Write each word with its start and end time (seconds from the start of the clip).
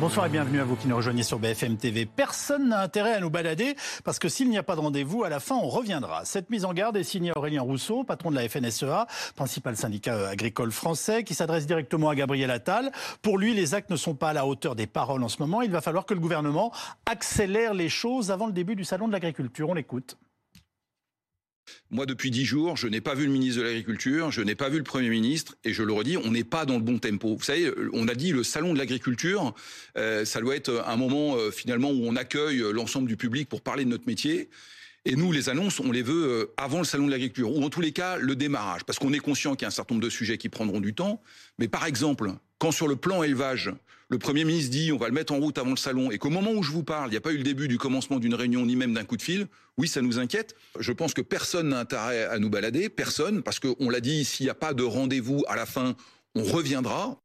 Bonsoir 0.00 0.24
et 0.24 0.30
bienvenue 0.30 0.60
à 0.60 0.64
vous 0.64 0.76
qui 0.76 0.88
nous 0.88 0.96
rejoignez 0.96 1.22
sur 1.22 1.38
BFM 1.38 1.76
TV. 1.76 2.06
Personne 2.06 2.70
n'a 2.70 2.80
intérêt 2.80 3.12
à 3.12 3.20
nous 3.20 3.28
balader 3.28 3.76
parce 4.02 4.18
que 4.18 4.30
s'il 4.30 4.48
n'y 4.48 4.56
a 4.56 4.62
pas 4.62 4.74
de 4.74 4.80
rendez-vous, 4.80 5.24
à 5.24 5.28
la 5.28 5.40
fin, 5.40 5.56
on 5.56 5.68
reviendra. 5.68 6.24
Cette 6.24 6.48
mise 6.48 6.64
en 6.64 6.72
garde 6.72 6.96
est 6.96 7.04
signée 7.04 7.32
Aurélien 7.36 7.60
Rousseau, 7.60 8.02
patron 8.02 8.30
de 8.30 8.36
la 8.36 8.48
FNSEA, 8.48 9.06
principal 9.36 9.76
syndicat 9.76 10.30
agricole 10.30 10.72
français, 10.72 11.22
qui 11.22 11.34
s'adresse 11.34 11.66
directement 11.66 12.08
à 12.08 12.14
Gabriel 12.14 12.50
Attal. 12.50 12.92
Pour 13.20 13.36
lui, 13.36 13.52
les 13.52 13.74
actes 13.74 13.90
ne 13.90 13.96
sont 13.96 14.14
pas 14.14 14.30
à 14.30 14.32
la 14.32 14.46
hauteur 14.46 14.74
des 14.74 14.86
paroles 14.86 15.22
en 15.22 15.28
ce 15.28 15.36
moment. 15.38 15.60
Il 15.60 15.70
va 15.70 15.82
falloir 15.82 16.06
que 16.06 16.14
le 16.14 16.20
gouvernement 16.20 16.72
accélère 17.04 17.74
les 17.74 17.90
choses 17.90 18.30
avant 18.30 18.46
le 18.46 18.54
début 18.54 18.76
du 18.76 18.84
salon 18.84 19.06
de 19.06 19.12
l'agriculture. 19.12 19.68
On 19.68 19.74
l'écoute. 19.74 20.16
Moi, 21.90 22.06
depuis 22.06 22.30
dix 22.30 22.44
jours, 22.44 22.76
je 22.76 22.86
n'ai 22.86 23.00
pas 23.00 23.14
vu 23.14 23.26
le 23.26 23.32
ministre 23.32 23.60
de 23.60 23.66
l'Agriculture, 23.66 24.30
je 24.30 24.42
n'ai 24.42 24.54
pas 24.54 24.68
vu 24.68 24.78
le 24.78 24.84
Premier 24.84 25.08
ministre, 25.08 25.56
et 25.64 25.72
je 25.72 25.82
le 25.82 25.92
redis, 25.92 26.16
on 26.16 26.30
n'est 26.30 26.44
pas 26.44 26.64
dans 26.64 26.76
le 26.76 26.82
bon 26.82 26.98
tempo. 26.98 27.36
Vous 27.36 27.42
savez, 27.42 27.72
on 27.92 28.08
a 28.08 28.14
dit 28.14 28.32
le 28.32 28.42
salon 28.42 28.72
de 28.72 28.78
l'agriculture, 28.78 29.54
euh, 29.96 30.24
ça 30.24 30.40
doit 30.40 30.56
être 30.56 30.84
un 30.86 30.96
moment 30.96 31.36
euh, 31.36 31.50
finalement 31.50 31.90
où 31.90 32.06
on 32.06 32.16
accueille 32.16 32.62
l'ensemble 32.72 33.08
du 33.08 33.16
public 33.16 33.48
pour 33.48 33.60
parler 33.62 33.84
de 33.84 33.90
notre 33.90 34.06
métier. 34.06 34.50
Et 35.06 35.16
nous, 35.16 35.32
les 35.32 35.48
annonces, 35.48 35.80
on 35.80 35.90
les 35.90 36.02
veut 36.02 36.26
euh, 36.28 36.54
avant 36.56 36.78
le 36.78 36.84
salon 36.84 37.06
de 37.06 37.10
l'agriculture, 37.10 37.54
ou 37.54 37.64
en 37.64 37.70
tous 37.70 37.80
les 37.80 37.92
cas, 37.92 38.18
le 38.18 38.36
démarrage, 38.36 38.84
parce 38.84 38.98
qu'on 38.98 39.12
est 39.12 39.18
conscient 39.18 39.54
qu'il 39.54 39.62
y 39.62 39.64
a 39.64 39.68
un 39.68 39.70
certain 39.70 39.94
nombre 39.94 40.04
de 40.04 40.10
sujets 40.10 40.36
qui 40.36 40.48
prendront 40.48 40.80
du 40.80 40.94
temps. 40.94 41.22
Mais 41.58 41.68
par 41.68 41.86
exemple, 41.86 42.32
quand 42.58 42.70
sur 42.70 42.86
le 42.86 42.96
plan 42.96 43.22
élevage, 43.22 43.72
le 44.10 44.18
Premier 44.18 44.44
ministre 44.44 44.70
dit 44.70 44.92
on 44.92 44.98
va 44.98 45.06
le 45.06 45.14
mettre 45.14 45.32
en 45.32 45.38
route 45.38 45.56
avant 45.56 45.70
le 45.70 45.76
salon, 45.76 46.10
et 46.10 46.18
qu'au 46.18 46.30
moment 46.30 46.50
où 46.50 46.62
je 46.62 46.72
vous 46.72 46.82
parle, 46.82 47.08
il 47.08 47.12
n'y 47.12 47.16
a 47.16 47.20
pas 47.20 47.32
eu 47.32 47.36
le 47.38 47.44
début 47.44 47.68
du 47.68 47.78
commencement 47.78 48.18
d'une 48.18 48.34
réunion, 48.34 48.66
ni 48.66 48.76
même 48.76 48.92
d'un 48.92 49.04
coup 49.04 49.16
de 49.16 49.22
fil, 49.22 49.46
oui, 49.78 49.88
ça 49.88 50.02
nous 50.02 50.18
inquiète. 50.18 50.54
Je 50.78 50.92
pense 50.92 51.14
que 51.14 51.22
personne 51.22 51.70
n'a 51.70 51.78
intérêt 51.78 52.24
à 52.24 52.38
nous 52.38 52.50
balader, 52.50 52.88
personne, 52.88 53.42
parce 53.42 53.60
qu'on 53.60 53.88
l'a 53.88 54.00
dit, 54.00 54.24
s'il 54.24 54.44
n'y 54.44 54.50
a 54.50 54.54
pas 54.54 54.74
de 54.74 54.82
rendez-vous 54.82 55.44
à 55.48 55.56
la 55.56 55.64
fin, 55.64 55.94
on 56.34 56.42
reviendra. 56.42 57.20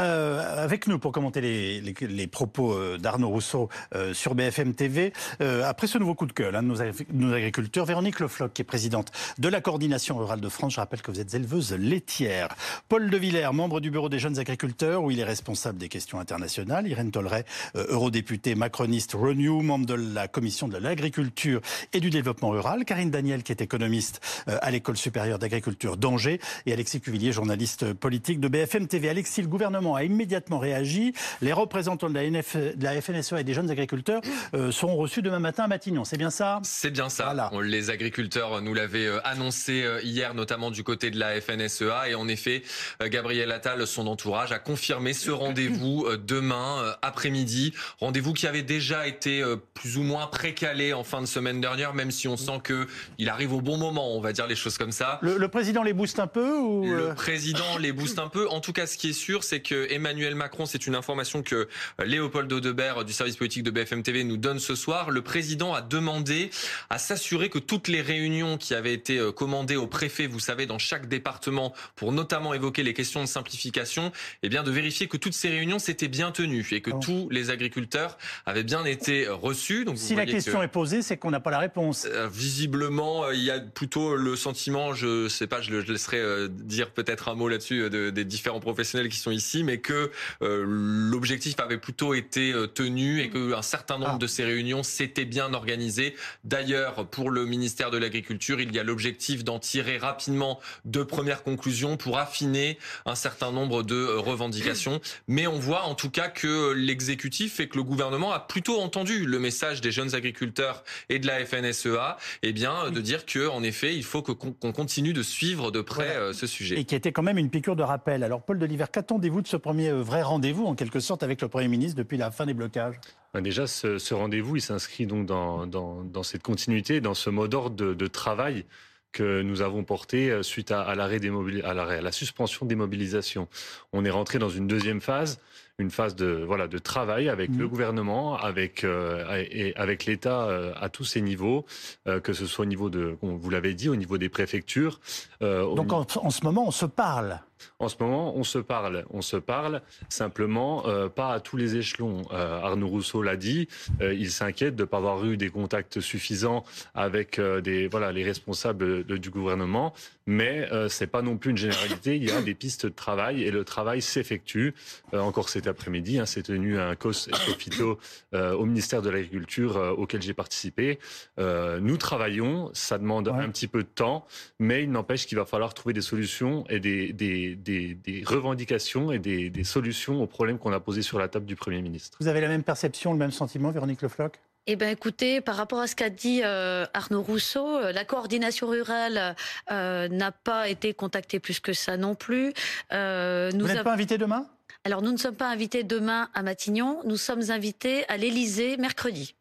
Euh, 0.00 0.64
avec 0.64 0.88
nous 0.88 0.98
pour 0.98 1.12
commenter 1.12 1.40
les, 1.40 1.80
les, 1.80 1.94
les 2.00 2.26
propos 2.26 2.72
euh, 2.72 2.98
d'Arnaud 2.98 3.28
Rousseau 3.28 3.68
euh, 3.94 4.12
sur 4.12 4.34
BFM 4.34 4.74
TV. 4.74 5.12
Euh, 5.40 5.62
après 5.64 5.86
ce 5.86 5.98
nouveau 5.98 6.14
coup 6.14 6.26
de 6.26 6.32
gueule 6.32 6.56
hein, 6.56 6.64
de 6.64 6.68
nos, 7.12 7.32
agriculteurs, 7.32 7.86
Véronique 7.86 8.18
Lefloc, 8.18 8.52
qui 8.52 8.62
est 8.62 8.64
présidente 8.64 9.12
de 9.38 9.48
la 9.48 9.60
coordination 9.60 10.16
rurale 10.16 10.40
de 10.40 10.48
France. 10.48 10.74
Je 10.74 10.80
rappelle 10.80 11.00
que 11.00 11.12
vous 11.12 11.20
êtes 11.20 11.34
éleveuse 11.34 11.72
laitière. 11.74 12.56
Paul 12.88 13.08
De 13.08 13.16
Villers, 13.16 13.50
membre 13.52 13.80
du 13.80 13.92
bureau 13.92 14.08
des 14.08 14.18
jeunes 14.18 14.38
agriculteurs, 14.40 15.04
où 15.04 15.12
il 15.12 15.20
est 15.20 15.24
responsable 15.24 15.78
des 15.78 15.88
questions 15.88 16.18
internationales. 16.18 16.88
Irène 16.88 17.12
Tolleret, 17.12 17.44
euh, 17.76 17.86
eurodéputée 17.90 18.56
macroniste 18.56 19.12
Renew, 19.12 19.62
membre 19.62 19.86
de 19.86 19.94
la 19.94 20.26
commission 20.26 20.66
de 20.66 20.76
l'agriculture 20.76 21.60
et 21.92 22.00
du 22.00 22.10
développement 22.10 22.50
rural. 22.50 22.84
Karine 22.84 23.12
Daniel, 23.12 23.44
qui 23.44 23.52
est 23.52 23.60
économiste 23.60 24.20
à 24.46 24.70
l'école 24.70 24.96
supérieure 24.96 25.38
d'agriculture 25.38 25.96
d'Angers. 25.96 26.40
Et 26.66 26.72
Alexis 26.72 27.00
Cuvillier, 27.00 27.30
journaliste 27.30 27.92
politique 27.92 28.40
de 28.40 28.48
BFM 28.48 28.88
TV. 28.88 29.08
Alexis, 29.08 29.42
le 29.42 29.48
gouvernement 29.48 29.83
gouvernement 29.84 29.94
a 29.94 30.04
immédiatement 30.04 30.58
réagi. 30.58 31.12
Les 31.40 31.52
représentants 31.52 32.08
de 32.08 32.14
la, 32.14 32.24
NF, 32.24 32.56
de 32.56 32.84
la 32.84 33.00
FNSEA 33.00 33.40
et 33.40 33.44
des 33.44 33.54
jeunes 33.54 33.70
agriculteurs 33.70 34.22
euh, 34.54 34.70
seront 34.70 34.96
reçus 34.96 35.22
demain 35.22 35.38
matin 35.38 35.64
à 35.64 35.68
Matignon. 35.68 36.04
C'est 36.04 36.16
bien 36.16 36.30
ça? 36.30 36.60
C'est 36.62 36.90
bien 36.90 37.08
ça. 37.08 37.24
Voilà. 37.24 37.50
Les 37.62 37.90
agriculteurs 37.90 38.62
nous 38.62 38.74
l'avaient 38.74 39.06
euh, 39.06 39.20
annoncé 39.24 39.82
euh, 39.82 40.00
hier, 40.02 40.34
notamment 40.34 40.70
du 40.70 40.82
côté 40.82 41.10
de 41.10 41.18
la 41.18 41.40
FNSEA. 41.40 42.08
Et 42.08 42.14
en 42.14 42.28
effet, 42.28 42.62
Gabriel 43.02 43.52
Attal, 43.52 43.86
son 43.86 44.06
entourage, 44.06 44.52
a 44.52 44.58
confirmé 44.58 45.12
ce 45.12 45.30
rendez-vous 45.30 46.06
demain 46.16 46.94
après-midi. 47.02 47.74
Rendez-vous 48.00 48.32
qui 48.32 48.46
avait 48.46 48.62
déjà 48.62 49.06
été 49.06 49.42
plus 49.74 49.96
ou 49.96 50.02
moins 50.02 50.26
précalé 50.26 50.92
en 50.92 51.04
fin 51.04 51.20
de 51.20 51.26
semaine 51.26 51.60
dernière, 51.60 51.94
même 51.94 52.10
si 52.10 52.28
on 52.28 52.36
sent 52.36 52.60
que 52.62 52.86
il 53.18 53.28
arrive 53.28 53.52
au 53.52 53.60
bon 53.60 53.76
moment, 53.76 54.14
on 54.14 54.20
va 54.20 54.32
dire 54.32 54.46
les 54.46 54.56
choses 54.56 54.78
comme 54.78 54.92
ça. 54.92 55.18
Le, 55.22 55.36
le 55.36 55.48
président 55.48 55.82
les 55.82 55.92
booste 55.92 56.18
un 56.18 56.26
peu 56.26 56.56
ou 56.56 56.84
Le 56.84 57.14
président 57.14 57.78
les 57.78 57.92
booste 57.92 58.18
un 58.18 58.28
peu. 58.28 58.48
En 58.48 58.60
tout 58.60 58.72
cas, 58.72 58.86
ce 58.86 58.96
qui 58.96 59.10
est 59.10 59.14
sûr, 59.14 59.44
c'est 59.44 59.60
que 59.60 59.73
Emmanuel 59.90 60.34
Macron, 60.34 60.66
c'est 60.66 60.86
une 60.86 60.94
information 60.94 61.42
que 61.42 61.54
euh, 62.00 62.04
Léopold 62.04 62.52
Audebert 62.52 63.04
du 63.04 63.12
service 63.12 63.36
politique 63.36 63.62
de 63.62 63.70
BFM 63.70 64.02
TV 64.02 64.24
nous 64.24 64.36
donne 64.36 64.58
ce 64.58 64.74
soir. 64.74 65.10
Le 65.10 65.22
président 65.22 65.74
a 65.74 65.82
demandé 65.82 66.50
à 66.90 66.98
s'assurer 66.98 67.48
que 67.48 67.58
toutes 67.58 67.88
les 67.88 68.00
réunions 68.00 68.56
qui 68.56 68.74
avaient 68.74 68.94
été 68.94 69.18
euh, 69.18 69.32
commandées 69.32 69.76
au 69.76 69.86
préfet, 69.86 70.26
vous 70.26 70.40
savez, 70.40 70.66
dans 70.66 70.78
chaque 70.78 71.08
département, 71.08 71.74
pour 71.96 72.12
notamment 72.12 72.54
évoquer 72.54 72.82
les 72.82 72.94
questions 72.94 73.20
de 73.22 73.28
simplification, 73.28 74.12
eh 74.42 74.48
bien 74.48 74.62
de 74.62 74.70
vérifier 74.70 75.08
que 75.08 75.16
toutes 75.16 75.34
ces 75.34 75.48
réunions 75.48 75.78
s'étaient 75.78 76.08
bien 76.08 76.30
tenues 76.30 76.68
et 76.72 76.80
que 76.80 76.90
oh. 76.92 77.00
tous 77.02 77.28
les 77.30 77.50
agriculteurs 77.50 78.18
avaient 78.46 78.62
bien 78.62 78.84
été 78.84 79.26
reçus. 79.28 79.84
Donc 79.84 79.98
si 79.98 80.14
la 80.14 80.26
question 80.26 80.60
que, 80.60 80.64
est 80.64 80.68
posée, 80.68 81.02
c'est 81.02 81.16
qu'on 81.16 81.30
n'a 81.30 81.40
pas 81.40 81.50
la 81.50 81.58
réponse. 81.58 82.06
Euh, 82.10 82.28
visiblement, 82.28 83.30
il 83.30 83.42
y 83.42 83.50
a 83.50 83.60
plutôt 83.60 84.16
le 84.16 84.36
sentiment, 84.36 84.94
je 84.94 85.28
sais 85.28 85.46
pas, 85.46 85.60
je 85.60 85.70
le 85.70 85.80
laisserai 85.80 86.18
euh, 86.18 86.48
dire 86.48 86.90
peut-être 86.90 87.28
un 87.28 87.34
mot 87.34 87.48
là-dessus 87.48 87.90
de, 87.90 88.10
des 88.10 88.24
différents 88.24 88.60
professionnels 88.60 89.08
qui 89.08 89.18
sont 89.18 89.30
ici, 89.30 89.63
mais 89.64 89.78
que 89.78 90.10
euh, 90.42 90.64
l'objectif 90.66 91.54
avait 91.58 91.78
plutôt 91.78 92.14
été 92.14 92.52
euh, 92.52 92.66
tenu 92.66 93.20
et 93.20 93.30
qu'un 93.30 93.62
certain 93.62 93.98
nombre 93.98 94.14
ah. 94.16 94.18
de 94.18 94.26
ces 94.26 94.44
réunions 94.44 94.82
s'étaient 94.82 95.24
bien 95.24 95.52
organisées. 95.54 96.14
D'ailleurs, 96.44 97.06
pour 97.06 97.30
le 97.30 97.46
ministère 97.46 97.90
de 97.90 97.98
l'Agriculture, 97.98 98.60
il 98.60 98.74
y 98.74 98.78
a 98.78 98.82
l'objectif 98.82 99.44
d'en 99.44 99.58
tirer 99.58 99.98
rapidement 99.98 100.60
de 100.84 101.02
premières 101.02 101.42
conclusions 101.42 101.96
pour 101.96 102.18
affiner 102.18 102.78
un 103.06 103.14
certain 103.14 103.50
nombre 103.52 103.82
de 103.82 103.94
euh, 103.94 104.18
revendications. 104.18 105.00
Mais 105.28 105.46
on 105.46 105.58
voit 105.58 105.84
en 105.84 105.94
tout 105.94 106.10
cas 106.10 106.28
que 106.28 106.72
l'exécutif 106.72 107.60
et 107.60 107.68
que 107.68 107.76
le 107.76 107.82
gouvernement 107.82 108.32
a 108.32 108.40
plutôt 108.40 108.80
entendu 108.80 109.26
le 109.26 109.38
message 109.38 109.80
des 109.80 109.90
jeunes 109.90 110.14
agriculteurs 110.14 110.84
et 111.08 111.18
de 111.18 111.26
la 111.26 111.44
FNSEA, 111.44 112.16
et 112.42 112.48
eh 112.48 112.52
bien 112.52 112.90
de 112.90 113.00
dire 113.00 113.26
que 113.26 113.48
en 113.48 113.62
effet, 113.62 113.94
il 113.94 114.04
faut 114.04 114.22
qu'on 114.22 114.72
continue 114.72 115.12
de 115.12 115.22
suivre 115.22 115.70
de 115.70 115.80
près 115.80 116.16
voilà. 116.16 116.32
ce 116.32 116.46
sujet. 116.46 116.78
Et 116.78 116.84
qui 116.84 116.94
était 116.94 117.12
quand 117.12 117.22
même 117.22 117.38
une 117.38 117.50
piqûre 117.50 117.76
de 117.76 117.82
rappel. 117.82 118.22
Alors 118.22 118.42
Paul 118.42 118.58
Deliver, 118.58 118.86
qu'attendez-vous 118.92 119.42
de 119.42 119.48
ce 119.48 119.53
premier 119.56 119.88
euh, 119.88 120.02
vrai 120.02 120.22
rendez-vous, 120.22 120.66
en 120.66 120.74
quelque 120.74 121.00
sorte, 121.00 121.22
avec 121.22 121.40
le 121.42 121.48
Premier 121.48 121.68
ministre 121.68 121.96
depuis 121.96 122.16
la 122.16 122.30
fin 122.30 122.46
des 122.46 122.54
blocages? 122.54 122.96
Ben 123.32 123.40
Déjà, 123.42 123.66
ce, 123.66 123.98
ce 123.98 124.14
rendez-vous, 124.14 124.56
il 124.56 124.62
s'inscrit 124.62 125.06
donc 125.06 125.26
dans, 125.26 125.66
dans, 125.66 126.02
dans, 126.04 126.22
cette 126.22 126.42
continuité, 126.42 127.00
dans 127.00 127.14
ce 127.14 127.30
mot 127.30 127.48
d'ordre 127.48 127.76
de, 127.76 127.94
de 127.94 128.06
travail 128.06 128.64
que 129.12 129.42
nous 129.42 129.62
avons 129.62 129.84
porté 129.84 130.30
euh, 130.30 130.42
suite 130.42 130.72
à, 130.72 130.82
à 130.82 130.94
l'arrêt 130.94 131.20
à, 131.64 131.70
à 131.70 132.00
la 132.00 132.12
suspension 132.12 132.66
des 132.66 132.74
mobilisations. 132.74 133.48
On 133.92 134.04
est 134.04 134.10
rentré 134.10 134.38
dans 134.38 134.48
une 134.48 134.66
deuxième 134.66 135.00
phase 135.00 135.38
une 135.78 135.90
phase 135.90 136.14
de 136.14 136.44
voilà 136.46 136.68
de 136.68 136.78
travail 136.78 137.28
avec 137.28 137.50
mmh. 137.50 137.58
le 137.58 137.68
gouvernement, 137.68 138.36
avec 138.36 138.84
euh, 138.84 139.44
et 139.50 139.74
avec 139.76 140.04
l'État 140.04 140.44
euh, 140.44 140.72
à 140.80 140.88
tous 140.88 141.04
ces 141.04 141.20
niveaux, 141.20 141.66
euh, 142.06 142.20
que 142.20 142.32
ce 142.32 142.46
soit 142.46 142.64
au 142.64 142.68
niveau 142.68 142.90
de, 142.90 143.16
vous 143.20 143.50
l'avez 143.50 143.74
dit, 143.74 143.88
au 143.88 143.96
niveau 143.96 144.18
des 144.18 144.28
préfectures. 144.28 145.00
Donc 145.40 145.92
en, 145.92 146.06
en, 146.16 146.30
ce 146.30 146.44
moment, 146.44 146.66
on 146.66 146.70
se 146.70 146.86
parle. 146.86 147.40
En 147.78 147.88
ce 147.88 147.96
moment, 148.00 148.36
on 148.36 148.44
se 148.44 148.58
parle, 148.58 149.04
on 149.10 149.22
se 149.22 149.36
parle 149.36 149.82
simplement 150.08 150.86
euh, 150.86 151.08
pas 151.08 151.32
à 151.32 151.40
tous 151.40 151.56
les 151.56 151.76
échelons. 151.76 152.22
Euh, 152.32 152.60
Arnaud 152.60 152.88
Rousseau 152.88 153.22
l'a 153.22 153.36
dit, 153.36 153.68
il 154.00 154.30
s'inquiète 154.30 154.76
de 154.76 154.82
ne 154.82 154.86
pas 154.86 154.98
avoir 154.98 155.24
eu 155.24 155.36
des 155.36 155.50
contacts 155.50 156.00
suffisants 156.00 156.64
avec 156.94 157.40
des 157.40 157.88
voilà 157.88 158.12
les 158.12 158.24
responsables 158.24 159.04
de, 159.04 159.16
du 159.16 159.30
gouvernement, 159.30 159.92
mais 160.26 160.68
c'est 160.88 161.06
pas 161.06 161.22
non 161.22 161.36
plus 161.36 161.50
une 161.50 161.56
généralité. 161.56 162.16
Il 162.16 162.24
y 162.24 162.30
a 162.30 162.42
des 162.42 162.54
pistes 162.54 162.86
de 162.86 162.92
travail 162.92 163.42
et 163.42 163.50
le 163.50 163.64
travail 163.64 164.02
s'effectue. 164.02 164.74
encore 165.12 165.48
cet 165.48 165.66
après-midi, 165.66 166.18
hein, 166.18 166.26
s'est 166.26 166.42
tenu 166.42 166.78
un 166.78 166.94
COS 166.96 167.28
Ecofito 167.28 167.98
au 168.32 168.64
ministère 168.66 169.02
de 169.02 169.10
l'Agriculture 169.10 169.94
auquel 169.96 170.22
j'ai 170.22 170.34
participé. 170.34 170.98
nous 171.38 171.96
travaillons, 171.96 172.70
ça 172.72 172.98
demande 172.98 173.28
ouais. 173.28 173.34
un 173.34 173.48
petit 173.50 173.68
peu 173.68 173.82
de 173.82 173.88
temps, 173.88 174.26
mais 174.58 174.82
il 174.82 174.90
n'empêche 174.90 175.26
qu'il 175.26 175.38
va 175.38 175.44
falloir 175.44 175.74
trouver 175.74 175.92
des 175.92 176.02
solutions 176.02 176.64
et 176.68 176.80
des, 176.80 177.12
des, 177.12 177.43
des, 177.50 177.94
des 177.94 178.22
revendications 178.24 179.12
et 179.12 179.18
des, 179.18 179.50
des 179.50 179.64
solutions 179.64 180.22
aux 180.22 180.26
problèmes 180.26 180.58
qu'on 180.58 180.72
a 180.72 180.80
posés 180.80 181.02
sur 181.02 181.18
la 181.18 181.28
table 181.28 181.46
du 181.46 181.56
Premier 181.56 181.82
ministre. 181.82 182.18
Vous 182.20 182.28
avez 182.28 182.40
la 182.40 182.48
même 182.48 182.62
perception, 182.62 183.12
le 183.12 183.18
même 183.18 183.32
sentiment, 183.32 183.70
Véronique 183.70 184.02
Lefloc 184.02 184.40
eh 184.66 184.76
bien, 184.76 184.88
écoutez, 184.88 185.42
par 185.42 185.56
rapport 185.56 185.80
à 185.80 185.86
ce 185.86 185.94
qu'a 185.94 186.08
dit 186.08 186.40
euh, 186.42 186.86
Arnaud 186.94 187.20
Rousseau, 187.20 187.76
euh, 187.76 187.92
la 187.92 188.06
coordination 188.06 188.66
rurale 188.66 189.36
euh, 189.70 190.08
n'a 190.08 190.32
pas 190.32 190.70
été 190.70 190.94
contactée 190.94 191.38
plus 191.38 191.60
que 191.60 191.74
ça 191.74 191.98
non 191.98 192.14
plus. 192.14 192.54
Euh, 192.90 193.50
nous 193.52 193.66
Vous 193.66 193.72
n'êtes 193.72 193.84
pas 193.84 193.92
invité 193.92 194.16
demain? 194.16 194.46
Alors, 194.84 195.02
nous 195.02 195.12
ne 195.12 195.18
sommes 195.18 195.36
pas 195.36 195.50
invités 195.50 195.82
demain 195.82 196.30
à 196.32 196.42
Matignon. 196.42 197.02
Nous 197.04 197.18
sommes 197.18 197.50
invités 197.50 198.08
à 198.08 198.16
l'Élysée 198.16 198.78
mercredi. 198.78 199.34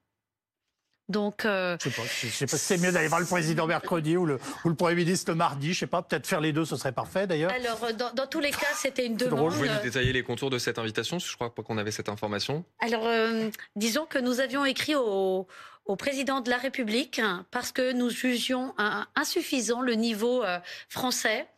Donc, 1.09 1.45
euh, 1.45 1.77
je 1.83 1.89
sais 1.89 1.95
pas, 1.95 2.07
je 2.07 2.27
sais 2.27 2.45
pas 2.45 2.57
si 2.57 2.65
c'est 2.65 2.77
mieux 2.77 2.91
d'aller 2.91 3.09
voir 3.09 3.19
le 3.19 3.25
président 3.25 3.67
mercredi 3.67 4.15
ou 4.15 4.25
le, 4.25 4.39
ou 4.63 4.69
le 4.69 4.75
Premier 4.75 4.95
ministre 4.95 5.31
le 5.31 5.35
mardi. 5.35 5.73
Je 5.73 5.79
sais 5.79 5.87
pas, 5.87 6.01
peut-être 6.01 6.25
faire 6.25 6.39
les 6.39 6.53
deux, 6.53 6.63
ce 6.63 6.77
serait 6.77 6.93
parfait 6.93 7.27
d'ailleurs. 7.27 7.51
Alors, 7.51 7.93
dans, 7.93 8.13
dans, 8.13 8.27
tous 8.27 8.39
les 8.39 8.51
cas, 8.51 8.67
c'était 8.75 9.05
une 9.05 9.17
demande. 9.17 9.51
Vous 9.51 9.57
pouvez 9.57 9.69
nous 9.69 9.81
détailler 9.83 10.13
les 10.13 10.23
contours 10.23 10.49
de 10.49 10.57
cette 10.57 10.79
invitation 10.79 11.19
Je 11.19 11.35
crois 11.35 11.53
pas 11.53 11.61
qu'on 11.61 11.77
avait 11.77 11.91
cette 11.91 12.09
information. 12.09 12.63
Alors, 12.79 13.05
euh, 13.05 13.49
disons 13.75 14.05
que 14.05 14.17
nous 14.17 14.39
avions 14.39 14.63
écrit 14.63 14.95
au, 14.95 15.47
au 15.85 15.95
président 15.95 16.41
de 16.41 16.49
la 16.49 16.57
République 16.57 17.21
parce 17.51 17.71
que 17.71 17.91
nous 17.91 18.09
jugions 18.09 18.73
insuffisant 19.15 19.81
le 19.81 19.93
niveau 19.93 20.43
euh, 20.43 20.59
français 20.87 21.41
euh, 21.41 21.52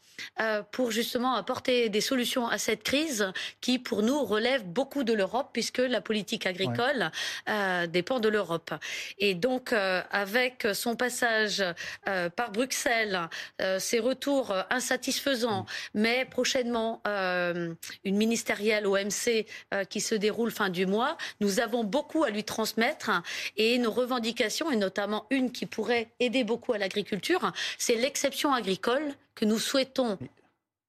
pour 0.71 0.91
justement 0.91 1.35
apporter 1.35 1.89
des 1.89 2.01
solutions 2.01 2.47
à 2.47 2.57
cette 2.57 2.83
crise 2.83 3.31
qui, 3.61 3.79
pour 3.79 4.01
nous, 4.01 4.23
relève 4.23 4.63
beaucoup 4.65 5.03
de 5.03 5.13
l'Europe 5.13 5.49
puisque 5.53 5.79
la 5.79 6.01
politique 6.01 6.45
agricole 6.45 7.11
euh, 7.49 7.87
dépend 7.87 8.19
de 8.19 8.29
l'Europe. 8.29 8.73
Et 9.19 9.33
donc, 9.33 9.73
euh, 9.73 10.01
avec 10.11 10.67
son 10.73 10.95
passage 10.95 11.63
euh, 12.07 12.29
par 12.29 12.51
Bruxelles, 12.51 13.29
euh, 13.61 13.79
ses 13.79 13.99
retours 13.99 14.53
insatisfaisants, 14.69 15.63
mm. 15.63 15.99
mais 16.01 16.25
prochainement 16.25 17.01
une 17.05 18.17
ministérielle 18.17 18.87
OMC 18.87 19.45
qui 19.89 20.01
se 20.01 20.15
déroule 20.15 20.51
fin 20.51 20.69
du 20.69 20.85
mois, 20.85 21.17
nous 21.39 21.59
avons 21.59 21.83
beaucoup 21.83 22.23
à 22.23 22.29
lui 22.29 22.43
transmettre 22.43 23.11
et 23.57 23.77
nos 23.77 23.91
revendications, 23.91 24.71
et 24.71 24.75
notamment 24.75 25.25
une 25.29 25.51
qui 25.51 25.65
pourrait 25.65 26.09
aider 26.19 26.43
beaucoup 26.43 26.73
à 26.73 26.77
l'agriculture, 26.77 27.51
c'est 27.77 27.95
l'exception 27.95 28.53
agricole 28.53 29.13
que 29.35 29.45
nous 29.45 29.59
souhaitons 29.59 30.17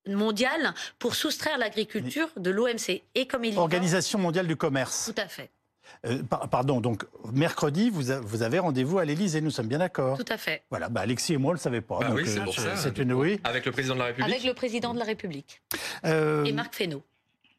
mondiale 0.06 0.72
pour 0.98 1.14
soustraire 1.14 1.58
l'agriculture 1.58 2.28
de 2.36 2.50
l'OMC. 2.50 3.02
Et 3.14 3.26
comme 3.26 3.44
il 3.44 3.58
Organisation 3.58 4.18
mondiale 4.18 4.46
du 4.46 4.56
commerce. 4.56 5.10
Tout 5.12 5.20
à 5.20 5.28
fait. 5.28 5.50
Euh, 6.04 6.22
pardon, 6.22 6.80
donc 6.80 7.04
mercredi, 7.32 7.90
vous, 7.90 8.02
vous 8.22 8.42
avez 8.42 8.58
rendez-vous 8.58 8.98
à 8.98 9.04
l'Élysée, 9.04 9.40
nous 9.40 9.50
sommes 9.50 9.68
bien 9.68 9.78
d'accord 9.78 10.18
Tout 10.18 10.24
à 10.32 10.36
fait. 10.36 10.64
Voilà, 10.68 10.88
bah 10.88 11.02
Alexis 11.02 11.34
et 11.34 11.36
moi, 11.36 11.50
on 11.50 11.52
ne 11.52 11.58
le 11.58 11.62
savait 11.62 11.80
pas. 11.80 12.00
Bah 12.00 12.10
oui, 12.12 12.24
c'est 12.26 12.40
euh, 12.40 12.76
C'est 12.76 12.98
une 12.98 13.12
oui. 13.12 13.40
Avec 13.44 13.64
le 13.64 13.72
président 13.72 13.94
de 13.94 14.00
la 14.00 14.06
République 14.06 14.32
Avec 14.32 14.44
le 14.44 14.54
président 14.54 14.94
de 14.94 14.98
la 14.98 15.04
République. 15.04 15.62
Euh, 16.04 16.44
et 16.44 16.52
Marc 16.52 16.74
Fesneau. 16.74 17.02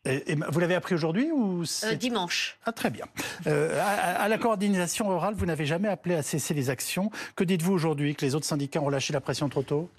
Et, 0.06 0.36
vous 0.50 0.60
l'avez 0.60 0.75
appris 0.75 0.95
aujourd'hui 0.95 1.31
ou 1.33 1.63
Dimanche. 2.00 2.57
Ah, 2.66 2.72
très 2.72 2.90
bien. 2.90 3.06
à, 3.45 4.28
la 4.28 4.38
coordination 4.38 5.10
orale, 5.10 5.33
vous 5.33 5.45
n'avez 5.45 5.66
jamais 5.66 5.90
appelé 5.90 6.16
à 6.16 6.24
cesser 6.24 6.54
les 6.54 6.69
actions. 6.69 7.12
Que 7.36 7.44
dites-vous 7.44 7.74
aujourd'hui 7.74 8.16
Que 8.16 8.25
les 8.25 8.36
autres 8.36 8.45
syndicats 8.45 8.80
ont 8.80 8.86
relâché 8.86 9.12
la 9.12 9.19
pression 9.19 9.50
trop 9.50 9.63
tôt? 9.63 9.90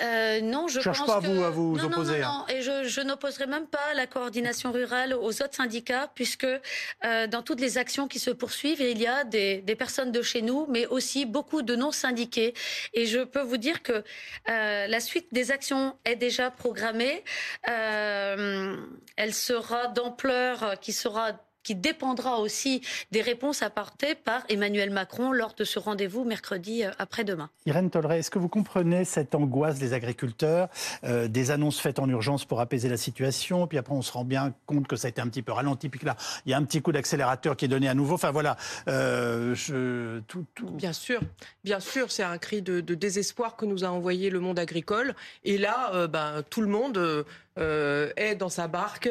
Euh, 0.00 0.40
non, 0.40 0.68
je, 0.68 0.80
cherche 0.80 0.98
pense 0.98 1.06
pas 1.06 1.16
à 1.16 1.20
vous, 1.20 1.42
à 1.42 1.50
vous 1.50 1.76
non, 1.76 1.84
opposer. 1.84 2.20
Non, 2.20 2.28
non, 2.28 2.44
Et 2.48 2.62
je, 2.62 2.84
je 2.84 3.00
n'opposerai 3.00 3.46
même 3.46 3.66
pas 3.66 3.94
la 3.94 4.06
coordination 4.06 4.72
rurale 4.72 5.14
aux 5.14 5.42
autres 5.42 5.54
syndicats, 5.54 6.10
puisque 6.14 6.44
euh, 6.44 7.26
dans 7.26 7.42
toutes 7.42 7.60
les 7.60 7.78
actions 7.78 8.08
qui 8.08 8.18
se 8.18 8.30
poursuivent, 8.30 8.80
il 8.80 9.00
y 9.00 9.06
a 9.06 9.24
des, 9.24 9.58
des, 9.62 9.76
personnes 9.76 10.12
de 10.12 10.22
chez 10.22 10.42
nous, 10.42 10.66
mais 10.68 10.86
aussi 10.86 11.26
beaucoup 11.26 11.62
de 11.62 11.76
non 11.76 11.92
syndiqués. 11.92 12.54
Et 12.94 13.06
je 13.06 13.20
peux 13.20 13.42
vous 13.42 13.56
dire 13.56 13.82
que 13.82 14.04
euh, 14.48 14.86
la 14.86 15.00
suite 15.00 15.28
des 15.32 15.50
actions 15.50 15.96
est 16.04 16.16
déjà 16.16 16.50
programmée. 16.50 17.24
Elle 17.64 19.34
sera 19.34 19.88
d'ampleur 19.88 20.78
qui 20.80 20.92
sera 20.92 21.32
qui 21.68 21.74
dépendra 21.74 22.38
aussi 22.38 22.80
des 23.10 23.20
réponses 23.20 23.60
apportées 23.60 24.14
par 24.14 24.40
Emmanuel 24.48 24.88
Macron 24.88 25.32
lors 25.32 25.52
de 25.52 25.64
ce 25.64 25.78
rendez-vous 25.78 26.24
mercredi 26.24 26.82
euh, 26.82 26.92
après-demain. 26.98 27.50
Irène 27.66 27.90
Tolleret, 27.90 28.20
est-ce 28.20 28.30
que 28.30 28.38
vous 28.38 28.48
comprenez 28.48 29.04
cette 29.04 29.34
angoisse 29.34 29.78
des 29.78 29.92
agriculteurs, 29.92 30.70
euh, 31.04 31.28
des 31.28 31.50
annonces 31.50 31.78
faites 31.78 31.98
en 31.98 32.08
urgence 32.08 32.46
pour 32.46 32.62
apaiser 32.62 32.88
la 32.88 32.96
situation, 32.96 33.66
puis 33.66 33.76
après 33.76 33.92
on 33.92 34.00
se 34.00 34.10
rend 34.10 34.24
bien 34.24 34.54
compte 34.64 34.88
que 34.88 34.96
ça 34.96 35.08
a 35.08 35.10
été 35.10 35.20
un 35.20 35.28
petit 35.28 35.42
peu 35.42 35.52
ralenti, 35.52 35.90
puis 35.90 36.00
que 36.00 36.06
là 36.06 36.16
il 36.46 36.52
y 36.52 36.54
a 36.54 36.56
un 36.56 36.64
petit 36.64 36.80
coup 36.80 36.90
d'accélérateur 36.90 37.54
qui 37.54 37.66
est 37.66 37.68
donné 37.68 37.86
à 37.86 37.92
nouveau. 37.92 38.14
Enfin 38.14 38.30
voilà, 38.30 38.56
euh, 38.88 39.54
je, 39.54 40.20
tout, 40.20 40.46
tout... 40.54 40.70
Bien 40.70 40.94
sûr, 40.94 41.20
bien 41.64 41.80
sûr, 41.80 42.10
c'est 42.10 42.22
un 42.22 42.38
cri 42.38 42.62
de, 42.62 42.80
désespoir 42.80 43.56
que 43.56 43.66
nous 43.66 43.84
a 43.84 43.88
envoyé 43.88 44.30
le 44.30 44.40
monde 44.40 44.58
agricole. 44.58 45.14
Et 45.44 45.58
là, 45.58 46.06
ben, 46.06 46.42
tout 46.48 46.62
le 46.62 46.68
monde 46.68 47.26
est 47.58 48.34
dans 48.36 48.48
sa 48.48 48.68
barque 48.68 49.10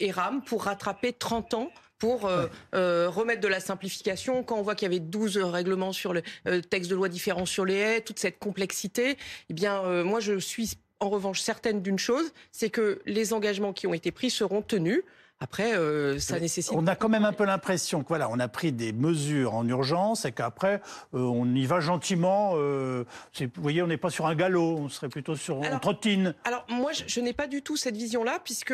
et 0.00 0.10
rame 0.10 0.42
pour 0.42 0.64
rattraper 0.64 1.12
30 1.12 1.54
ans 1.54 1.70
pour 1.98 2.26
euh, 2.26 2.46
euh, 2.74 3.08
remettre 3.08 3.40
de 3.40 3.48
la 3.48 3.60
simplification. 3.60 4.42
Quand 4.42 4.56
on 4.56 4.62
voit 4.62 4.74
qu'il 4.74 4.86
y 4.86 4.90
avait 4.94 5.00
12 5.00 5.38
règlements 5.38 5.92
sur 5.92 6.12
le 6.12 6.22
euh, 6.46 6.60
texte 6.60 6.90
de 6.90 6.96
loi 6.96 7.08
différents 7.08 7.46
sur 7.46 7.64
les 7.64 7.74
haies, 7.74 8.00
toute 8.00 8.18
cette 8.18 8.38
complexité, 8.38 9.16
eh 9.50 9.54
bien, 9.54 10.02
moi, 10.02 10.20
je 10.20 10.38
suis 10.38 10.78
en 11.00 11.10
revanche 11.10 11.40
certaine 11.40 11.82
d'une 11.82 11.98
chose, 11.98 12.32
c'est 12.52 12.70
que 12.70 13.00
les 13.04 13.32
engagements 13.32 13.72
qui 13.72 13.86
ont 13.86 13.94
été 13.94 14.10
pris 14.10 14.30
seront 14.30 14.62
tenus. 14.62 15.02
Après, 15.40 15.74
euh, 15.74 16.18
ça 16.20 16.38
nécessite. 16.38 16.72
On 16.74 16.86
a 16.86 16.94
quand 16.94 17.08
même 17.08 17.24
un 17.24 17.32
peu 17.32 17.44
l'impression 17.44 18.02
que 18.02 18.08
voilà, 18.08 18.30
on 18.30 18.38
a 18.38 18.48
pris 18.48 18.72
des 18.72 18.92
mesures 18.92 19.54
en 19.54 19.68
urgence 19.68 20.24
et 20.24 20.32
qu'après, 20.32 20.80
euh, 21.12 21.18
on 21.18 21.44
y 21.54 21.66
va 21.66 21.80
gentiment. 21.80 22.52
Euh, 22.54 23.04
vous 23.38 23.62
voyez, 23.62 23.82
on 23.82 23.86
n'est 23.88 23.98
pas 23.98 24.10
sur 24.10 24.26
un 24.26 24.34
galop, 24.34 24.76
on 24.78 24.88
serait 24.88 25.08
plutôt 25.08 25.34
sur 25.36 25.62
une 25.62 25.80
trottine. 25.80 26.34
Alors 26.44 26.64
moi, 26.70 26.92
je, 26.92 27.20
n'ai 27.20 27.32
pas 27.32 27.46
du 27.46 27.62
tout 27.62 27.76
cette 27.76 27.96
vision-là, 27.96 28.38
puisque 28.42 28.72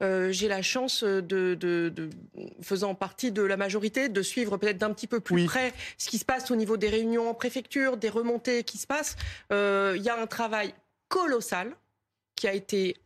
j'ai 0.00 0.48
la 0.48 0.62
chance 0.62 1.02
de, 1.02 1.94
faisant 2.62 2.94
partie 2.94 3.32
de 3.32 3.42
la 3.42 3.56
majorité, 3.56 4.08
de 4.08 4.22
suivre 4.22 4.58
peut-être 4.58 4.78
d'un 4.78 4.92
petit 4.92 5.06
peu 5.08 5.18
plus 5.18 5.46
près 5.46 5.72
ce 5.98 6.08
qui 6.08 6.18
se 6.18 6.24
passe 6.24 6.50
au 6.50 6.56
niveau 6.56 6.76
des 6.76 6.88
réunions 6.88 7.30
en 7.30 7.34
préfecture, 7.34 7.96
des 7.96 8.10
remontées 8.10 8.62
qui 8.62 8.78
se 8.78 8.86
passent. 8.86 9.16
Il 9.50 10.02
y 10.02 10.08
a 10.08 10.20
un 10.20 10.26
travail 10.26 10.74
colossal 11.08 11.72
qui 12.36 12.46
a 12.46 12.52
été 12.52 12.96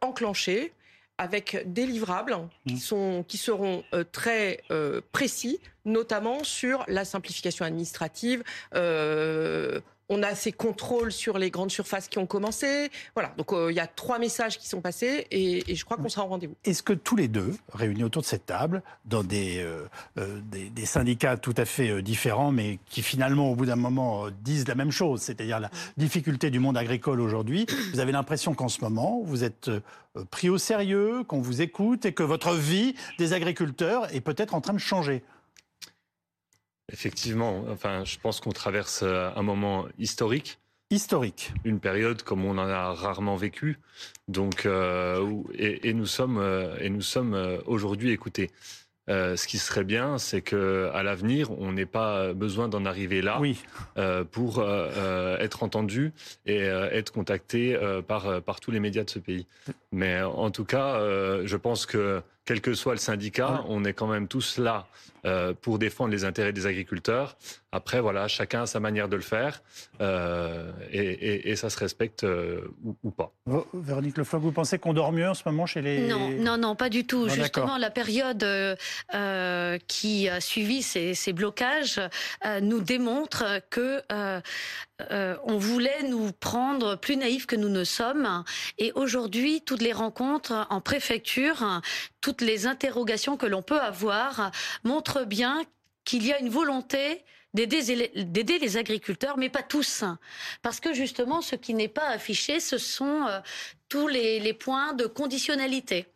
enclenché 0.00 0.72
avec 1.20 1.62
des 1.66 1.84
livrables 1.84 2.34
qui, 2.66 2.74
mmh. 2.74 2.78
sont, 2.78 3.24
qui 3.28 3.36
seront 3.36 3.84
euh, 3.92 4.04
très 4.10 4.62
euh, 4.70 5.02
précis, 5.12 5.60
notamment 5.84 6.44
sur 6.44 6.82
la 6.88 7.04
simplification 7.04 7.66
administrative. 7.66 8.42
Euh, 8.74 9.80
on 10.10 10.22
a 10.22 10.34
ces 10.34 10.52
contrôles 10.52 11.12
sur 11.12 11.38
les 11.38 11.50
grandes 11.50 11.70
surfaces 11.70 12.08
qui 12.08 12.18
ont 12.18 12.26
commencé. 12.26 12.90
Voilà, 13.14 13.32
donc 13.38 13.52
il 13.52 13.74
y 13.74 13.80
a 13.80 13.86
trois 13.86 14.18
messages 14.18 14.58
qui 14.58 14.68
sont 14.68 14.80
passés 14.80 15.26
et, 15.30 15.74
je 15.74 15.84
crois 15.84 15.96
qu'on 15.96 16.08
sera 16.08 16.24
en 16.24 16.28
rendez-vous. 16.28 16.56
Est-ce 16.64 16.82
que 16.82 16.92
tous 16.92 17.16
les 17.16 17.28
deux, 17.28 17.54
réunis 17.72 18.04
autour 18.04 18.22
de 18.22 18.26
cette 18.26 18.46
table, 18.46 18.82
dans 19.04 19.22
des, 19.22 19.64
des, 20.16 20.86
syndicats 20.86 21.36
tout 21.36 21.54
à 21.56 21.64
fait 21.64 22.02
différents, 22.02 22.50
mais 22.50 22.78
qui 22.86 23.02
finalement, 23.02 23.50
au 23.50 23.54
bout 23.54 23.66
d'un 23.66 23.76
moment, 23.76 24.26
disent 24.42 24.66
la 24.66 24.74
même 24.74 24.90
chose, 24.90 25.20
c'est-à-dire 25.22 25.60
la 25.60 25.70
difficulté 25.96 26.50
du 26.50 26.58
monde 26.58 26.76
agricole 26.76 27.20
aujourd'hui, 27.20 27.66
vous 27.92 28.00
avez 28.00 28.12
l'impression 28.12 28.54
qu'en 28.54 28.68
ce 28.68 28.80
moment, 28.80 29.20
vous 29.24 29.44
êtes 29.44 29.68
euh, 29.68 29.80
pris 30.30 30.48
au 30.48 30.58
sérieux, 30.58 31.22
qu'on 31.24 31.40
vous 31.40 31.62
écoute 31.62 32.04
et 32.04 32.12
que 32.12 32.22
votre 32.22 32.54
vie 32.54 32.94
des 33.18 33.32
agriculteurs 33.32 34.12
est 34.14 34.20
peut-être 34.20 34.54
en 34.54 34.60
train 34.60 34.72
de 34.72 34.78
changer? 34.78 35.22
Effectivement, 36.92 37.64
enfin, 37.70 38.04
je 38.04 38.18
pense 38.18 38.40
qu'on 38.40 38.52
traverse 38.52 39.00
euh, 39.02 39.30
un 39.34 39.42
moment 39.42 39.86
historique. 39.98 40.58
Historique. 40.90 41.52
Une 41.64 41.78
période 41.78 42.22
comme 42.22 42.44
on 42.44 42.58
en 42.58 42.68
a 42.68 42.92
rarement 42.92 43.36
vécu. 43.36 43.78
Donc, 44.26 44.66
euh, 44.66 45.42
et, 45.54 45.94
nous 45.94 46.06
sommes, 46.06 46.42
et 46.80 46.90
nous 46.90 47.02
sommes 47.02 47.60
aujourd'hui 47.66 48.10
écoutés. 48.10 48.50
Euh, 49.10 49.36
ce 49.36 49.46
qui 49.48 49.58
serait 49.58 49.84
bien, 49.84 50.18
c'est 50.18 50.40
que 50.40 50.88
à 50.94 51.02
l'avenir, 51.02 51.50
on 51.58 51.72
n'ait 51.72 51.86
pas 51.86 52.32
besoin 52.32 52.68
d'en 52.68 52.84
arriver 52.84 53.22
là 53.22 53.40
euh, 53.98 54.24
pour 54.24 54.58
euh, 54.60 55.36
être 55.38 55.62
entendu 55.62 56.12
et 56.46 56.58
être 56.58 57.12
contacté 57.12 57.76
par 58.06 58.42
par 58.42 58.60
tous 58.60 58.70
les 58.70 58.80
médias 58.80 59.04
de 59.04 59.10
ce 59.10 59.18
pays. 59.18 59.46
Mais 59.92 60.22
en 60.22 60.50
tout 60.50 60.64
cas, 60.64 61.00
je 61.44 61.56
pense 61.56 61.86
que 61.86 62.22
quel 62.50 62.60
que 62.60 62.74
soit 62.74 62.94
le 62.94 62.98
syndicat, 62.98 63.62
on 63.68 63.84
est 63.84 63.92
quand 63.92 64.08
même 64.08 64.26
tous 64.26 64.58
là 64.58 64.88
euh, 65.24 65.54
pour 65.54 65.78
défendre 65.78 66.10
les 66.10 66.24
intérêts 66.24 66.52
des 66.52 66.66
agriculteurs. 66.66 67.36
Après, 67.70 68.00
voilà, 68.00 68.26
chacun 68.26 68.62
a 68.62 68.66
sa 68.66 68.80
manière 68.80 69.08
de 69.08 69.14
le 69.14 69.22
faire 69.22 69.62
euh, 70.00 70.72
et, 70.90 71.54
ça 71.54 71.70
se 71.70 71.78
respecte 71.78 72.24
euh, 72.24 72.62
ou, 73.04 73.10
pas. 73.12 73.32
Véronique 73.72 74.18
Lefloc, 74.18 74.42
vous 74.42 74.50
pensez 74.50 74.80
qu'on 74.80 74.94
dort 74.94 75.12
mieux 75.12 75.28
en 75.28 75.34
ce 75.34 75.42
moment 75.46 75.66
chez 75.66 75.80
les... 75.80 76.08
Non, 76.08 76.30
non, 76.30 76.58
non, 76.58 76.74
pas 76.74 76.88
du 76.88 77.06
tout. 77.06 77.28
Justement, 77.28 77.76
la 77.78 77.90
période 77.90 78.44
qui 79.86 80.28
a 80.28 80.40
suivi 80.40 80.82
ces, 80.82 81.14
ces 81.14 81.32
blocages 81.32 82.00
nous 82.62 82.80
démontre 82.80 83.44
que 83.70 84.02
on 85.10 85.58
voulait 85.58 86.02
nous 86.04 86.32
prendre 86.32 86.96
plus 86.96 87.16
naïfs 87.16 87.46
que 87.46 87.56
nous 87.56 87.68
ne 87.68 87.84
sommes. 87.84 88.44
Et 88.78 88.92
aujourd'hui, 88.92 89.62
toutes 89.62 89.82
les 89.82 89.92
rencontres 89.92 90.66
en 90.70 90.80
préfecture, 90.80 91.80
toutes 92.20 92.40
les 92.40 92.66
interrogations 92.66 93.36
que 93.36 93.46
l'on 93.46 93.62
peut 93.62 93.80
avoir 93.80 94.50
montrent 94.84 95.24
bien 95.24 95.62
qu'il 96.04 96.26
y 96.26 96.32
a 96.32 96.38
une 96.38 96.48
volonté 96.48 97.24
d'aider 97.54 98.58
les 98.58 98.76
agriculteurs, 98.76 99.36
mais 99.36 99.48
pas 99.48 99.62
tous. 99.62 100.04
Parce 100.62 100.80
que 100.80 100.92
justement, 100.94 101.40
ce 101.40 101.56
qui 101.56 101.74
n'est 101.74 101.88
pas 101.88 102.08
affiché, 102.08 102.60
ce 102.60 102.78
sont 102.78 103.26
euh, 103.26 103.40
tous 103.88 104.06
les 104.08 104.54
points 104.54 104.92
de 104.92 105.06
conditionnalité 105.06 106.06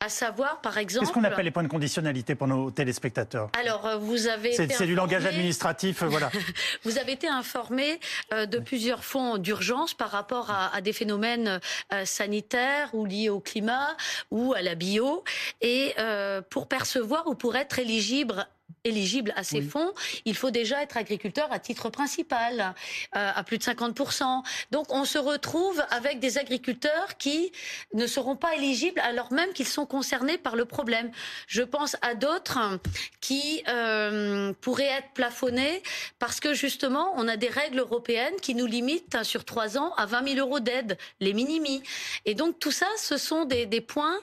à 0.00 0.08
savoir 0.08 0.60
par 0.60 0.78
exemple. 0.78 1.06
Qu'est-ce 1.06 1.14
qu'on 1.14 1.24
appelle 1.24 1.44
les 1.44 1.50
points 1.50 1.62
de 1.62 1.68
conditionnalité 1.68 2.34
pour 2.34 2.46
nos 2.46 2.70
téléspectateurs 2.70 3.50
Alors 3.58 3.86
euh, 3.86 3.96
vous 3.96 4.26
avez. 4.26 4.52
C'est 4.52 4.86
du 4.86 4.94
langage 4.94 5.26
administratif, 5.26 6.02
euh, 6.02 6.06
voilà. 6.06 6.30
vous 6.84 6.98
avez 6.98 7.12
été 7.12 7.28
informé 7.28 8.00
euh, 8.32 8.46
de 8.46 8.58
plusieurs 8.58 9.04
fonds 9.04 9.38
d'urgence 9.38 9.94
par 9.94 10.10
rapport 10.10 10.50
à, 10.50 10.80
des 10.80 10.92
phénomènes 10.92 11.60
sanitaires 12.04 12.90
ou 12.94 13.04
liés 13.04 13.28
au 13.28 13.40
climat 13.40 13.96
ou 14.30 14.54
à 14.54 14.62
la 14.62 14.74
bio, 14.74 15.24
et 15.60 15.94
pour 16.50 16.68
percevoir 16.68 17.26
ou 17.26 17.34
pour 17.34 17.56
être 17.56 17.78
éligible 17.78 18.46
éligible 18.84 19.32
à 19.36 19.42
ces 19.42 19.62
fonds, 19.62 19.92
il 20.24 20.36
faut 20.36 20.50
déjà 20.50 20.82
être 20.82 20.96
agriculteur 20.96 21.52
à 21.52 21.58
titre 21.58 21.90
principal, 21.90 22.74
euh, 23.16 23.30
à 23.34 23.42
plus 23.44 23.58
de 23.58 23.62
50%. 23.62 24.42
Donc 24.70 24.92
on 24.92 25.04
se 25.04 25.18
retrouve 25.18 25.82
avec 25.90 26.18
des 26.20 26.38
agriculteurs 26.38 27.16
qui 27.18 27.52
ne 27.94 28.06
seront 28.06 28.36
pas 28.36 28.54
éligibles 28.54 29.00
alors 29.00 29.32
même 29.32 29.52
qu'ils 29.52 29.68
sont 29.68 29.86
concernés 29.86 30.38
par 30.38 30.56
le 30.56 30.64
problème. 30.64 31.10
Je 31.46 31.62
pense 31.62 31.96
à 32.02 32.14
d'autres 32.14 32.78
qui 33.20 33.62
euh, 33.68 34.52
pourraient 34.60 34.84
être 34.84 35.10
plafonnés 35.14 35.82
parce 36.18 36.40
que 36.40 36.54
justement 36.54 37.12
on 37.16 37.28
a 37.28 37.36
des 37.36 37.48
règles 37.48 37.80
européennes 37.80 38.34
qui 38.42 38.54
nous 38.54 38.66
limitent 38.66 39.14
hein, 39.14 39.24
sur 39.24 39.44
trois 39.44 39.78
ans 39.78 39.92
à 39.96 40.06
20 40.06 40.34
000 40.34 40.46
euros 40.46 40.60
d'aide, 40.60 40.98
les 41.20 41.32
minimis. 41.32 41.82
Et 42.24 42.34
donc 42.34 42.58
tout 42.58 42.72
ça, 42.72 42.86
ce 42.96 43.16
sont 43.16 43.44
des, 43.44 43.66
des 43.66 43.80
points 43.80 44.18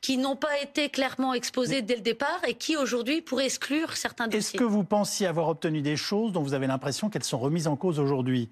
qui 0.00 0.16
n'ont 0.16 0.36
pas 0.36 0.60
été 0.60 0.88
clairement 0.88 1.34
exposés 1.34 1.82
dès 1.82 1.96
le 1.96 2.00
départ 2.00 2.40
et 2.46 2.54
qui 2.54 2.76
aujourd'hui 2.76 3.22
pourraient 3.22 3.46
exclure 3.46 3.91
est-ce 4.32 4.56
que 4.56 4.64
vous 4.64 4.84
pensiez 4.84 5.26
avoir 5.26 5.48
obtenu 5.48 5.82
des 5.82 5.96
choses 5.96 6.32
dont 6.32 6.42
vous 6.42 6.54
avez 6.54 6.66
l'impression 6.66 7.10
qu'elles 7.10 7.24
sont 7.24 7.38
remises 7.38 7.66
en 7.66 7.76
cause 7.76 7.98
aujourd'hui? 7.98 8.50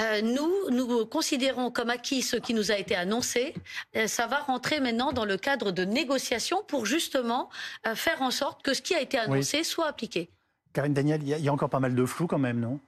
Euh, 0.00 0.20
nous, 0.22 0.70
nous 0.70 1.06
considérons 1.06 1.70
comme 1.70 1.90
acquis 1.90 2.22
ce 2.22 2.36
qui 2.36 2.54
nous 2.54 2.70
a 2.70 2.76
été 2.76 2.94
annoncé. 2.94 3.54
Euh, 3.96 4.06
ça 4.06 4.26
va 4.26 4.38
rentrer 4.38 4.80
maintenant 4.80 5.12
dans 5.12 5.24
le 5.24 5.36
cadre 5.36 5.70
de 5.72 5.84
négociations 5.84 6.62
pour 6.66 6.86
justement 6.86 7.48
euh, 7.86 7.94
faire 7.94 8.22
en 8.22 8.30
sorte 8.30 8.62
que 8.62 8.74
ce 8.74 8.82
qui 8.82 8.94
a 8.94 9.00
été 9.00 9.18
annoncé 9.18 9.64
soit 9.64 9.86
appliqué. 9.86 10.30
Karine 10.72 10.92
Daniel, 10.92 11.22
il 11.22 11.28
y, 11.28 11.48
a 11.48 11.52
encore 11.52 11.70
pas 11.70 11.80
mal 11.80 11.94
de 11.94 12.04
flou 12.04 12.26
quand 12.26 12.38
même, 12.38 12.60
non? 12.60 12.78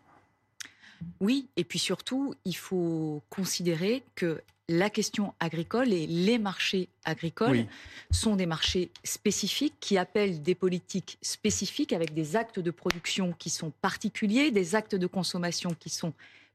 Oui, 1.21 1.49
et 1.57 1.65
puis 1.65 1.79
surtout, 1.79 2.35
il 2.45 2.57
faut 2.57 3.23
considérer 3.31 4.03
que 4.15 4.43
la 4.69 4.91
question 4.91 5.35
agricole 5.41 5.93
et 5.93 6.07
les 6.07 6.39
marchés 6.39 6.89
agricoles 7.05 7.67
sont 8.11 8.37
des 8.37 8.45
marchés 8.45 8.91
spécifiques 9.03 9.75
qui 9.81 9.97
appellent 9.97 10.43
des 10.43 10.55
politiques 10.55 11.19
spécifiques 11.23 11.95
avec 11.95 12.13
des 12.13 12.37
actes 12.37 12.61
de 12.61 12.71
production 12.71 13.33
qui 13.39 13.49
sont 13.49 13.73
particuliers, 13.81 14.51
des 14.51 14.75
actes 14.75 14.95
de 14.95 15.07
consommation 15.07 15.75
qui 15.79 15.89
sont 15.89 16.13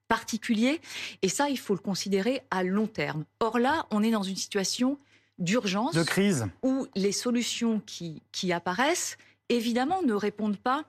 particuliers. 0.08 0.80
Et 1.24 1.30
ça, 1.30 1.50
il 1.50 1.58
faut 1.58 1.74
le 1.74 1.80
considérer 1.80 2.42
à 2.52 2.64
long 2.64 2.86
terme. 2.86 3.26
Or 3.40 3.58
là, 3.58 3.88
on 3.90 4.04
est 4.04 4.12
dans 4.12 4.24
une 4.24 4.36
situation 4.36 5.00
d'urgence. 5.40 5.96
De 5.96 6.04
crise. 6.04 6.46
Où 6.62 6.86
les 6.96 7.12
solutions 7.12 7.82
qui, 7.84 8.22
qui 8.32 8.54
apparaissent, 8.54 9.18
évidemment, 9.50 10.04
ne 10.04 10.14
répondent 10.14 10.58
pas 10.58 10.86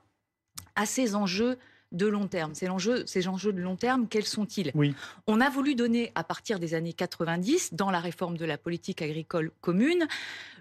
à 0.75 0.85
ces 0.85 1.15
enjeux 1.15 1.57
de 1.91 2.07
long 2.07 2.27
terme. 2.27 2.53
Ces 2.55 2.69
enjeux, 2.69 3.05
ces 3.05 3.27
enjeux 3.27 3.53
de 3.53 3.61
long 3.61 3.75
terme, 3.75 4.07
quels 4.07 4.25
sont-ils? 4.25 4.71
Oui. 4.75 4.93
On 5.27 5.41
a 5.41 5.49
voulu 5.49 5.75
donner, 5.75 6.11
à 6.15 6.23
partir 6.23 6.59
des 6.59 6.73
années 6.73 6.93
90, 6.93 7.73
dans 7.73 7.91
la 7.91 7.99
réforme 7.99 8.37
de 8.37 8.45
la 8.45 8.57
politique 8.57 9.01
agricole 9.01 9.51
commune, 9.61 10.07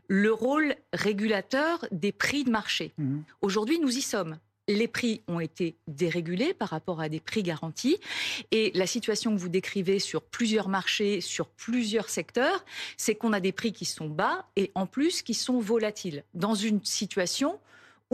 le 0.09 0.33
rôle 0.33 0.75
régulateur 0.93 1.87
des 1.91 2.13
prix 2.13 2.45
de 2.45 2.51
marché. 2.51 2.93
Mhm. 2.99 3.25
Aujourd'hui, 3.41 3.79
nous 3.81 3.97
y 3.97 4.03
sommes 4.03 4.39
les 4.69 4.89
prix 4.89 5.21
ont 5.29 5.41
été 5.41 5.77
dérégulés 5.87 6.55
par 6.55 6.71
rapport 6.71 7.01
à 7.01 7.09
des 7.09 7.21
prix 7.21 7.43
garantis. 7.43 7.99
Et 8.51 8.73
la 8.75 8.87
situation 8.87 9.35
que 9.35 9.41
vous 9.41 9.49
décrivez 9.49 9.99
sur 9.99 10.23
plusieurs 10.23 10.69
marchés, 10.69 11.21
sur 11.21 11.49
plusieurs 11.49 12.09
secteurs, 12.09 12.65
c'est 12.97 13.15
qu'on 13.15 13.33
a 13.33 13.41
des 13.41 13.53
prix 13.53 13.73
qui 13.73 13.85
sont 13.85 14.09
bas 14.09 14.47
et 14.57 14.73
en 14.75 14.87
plus 14.87 15.23
qui 15.23 15.35
sont 15.35 15.59
volatiles. 15.59 16.25
Dans 16.33 16.55
une 16.55 16.83
situation 16.85 17.59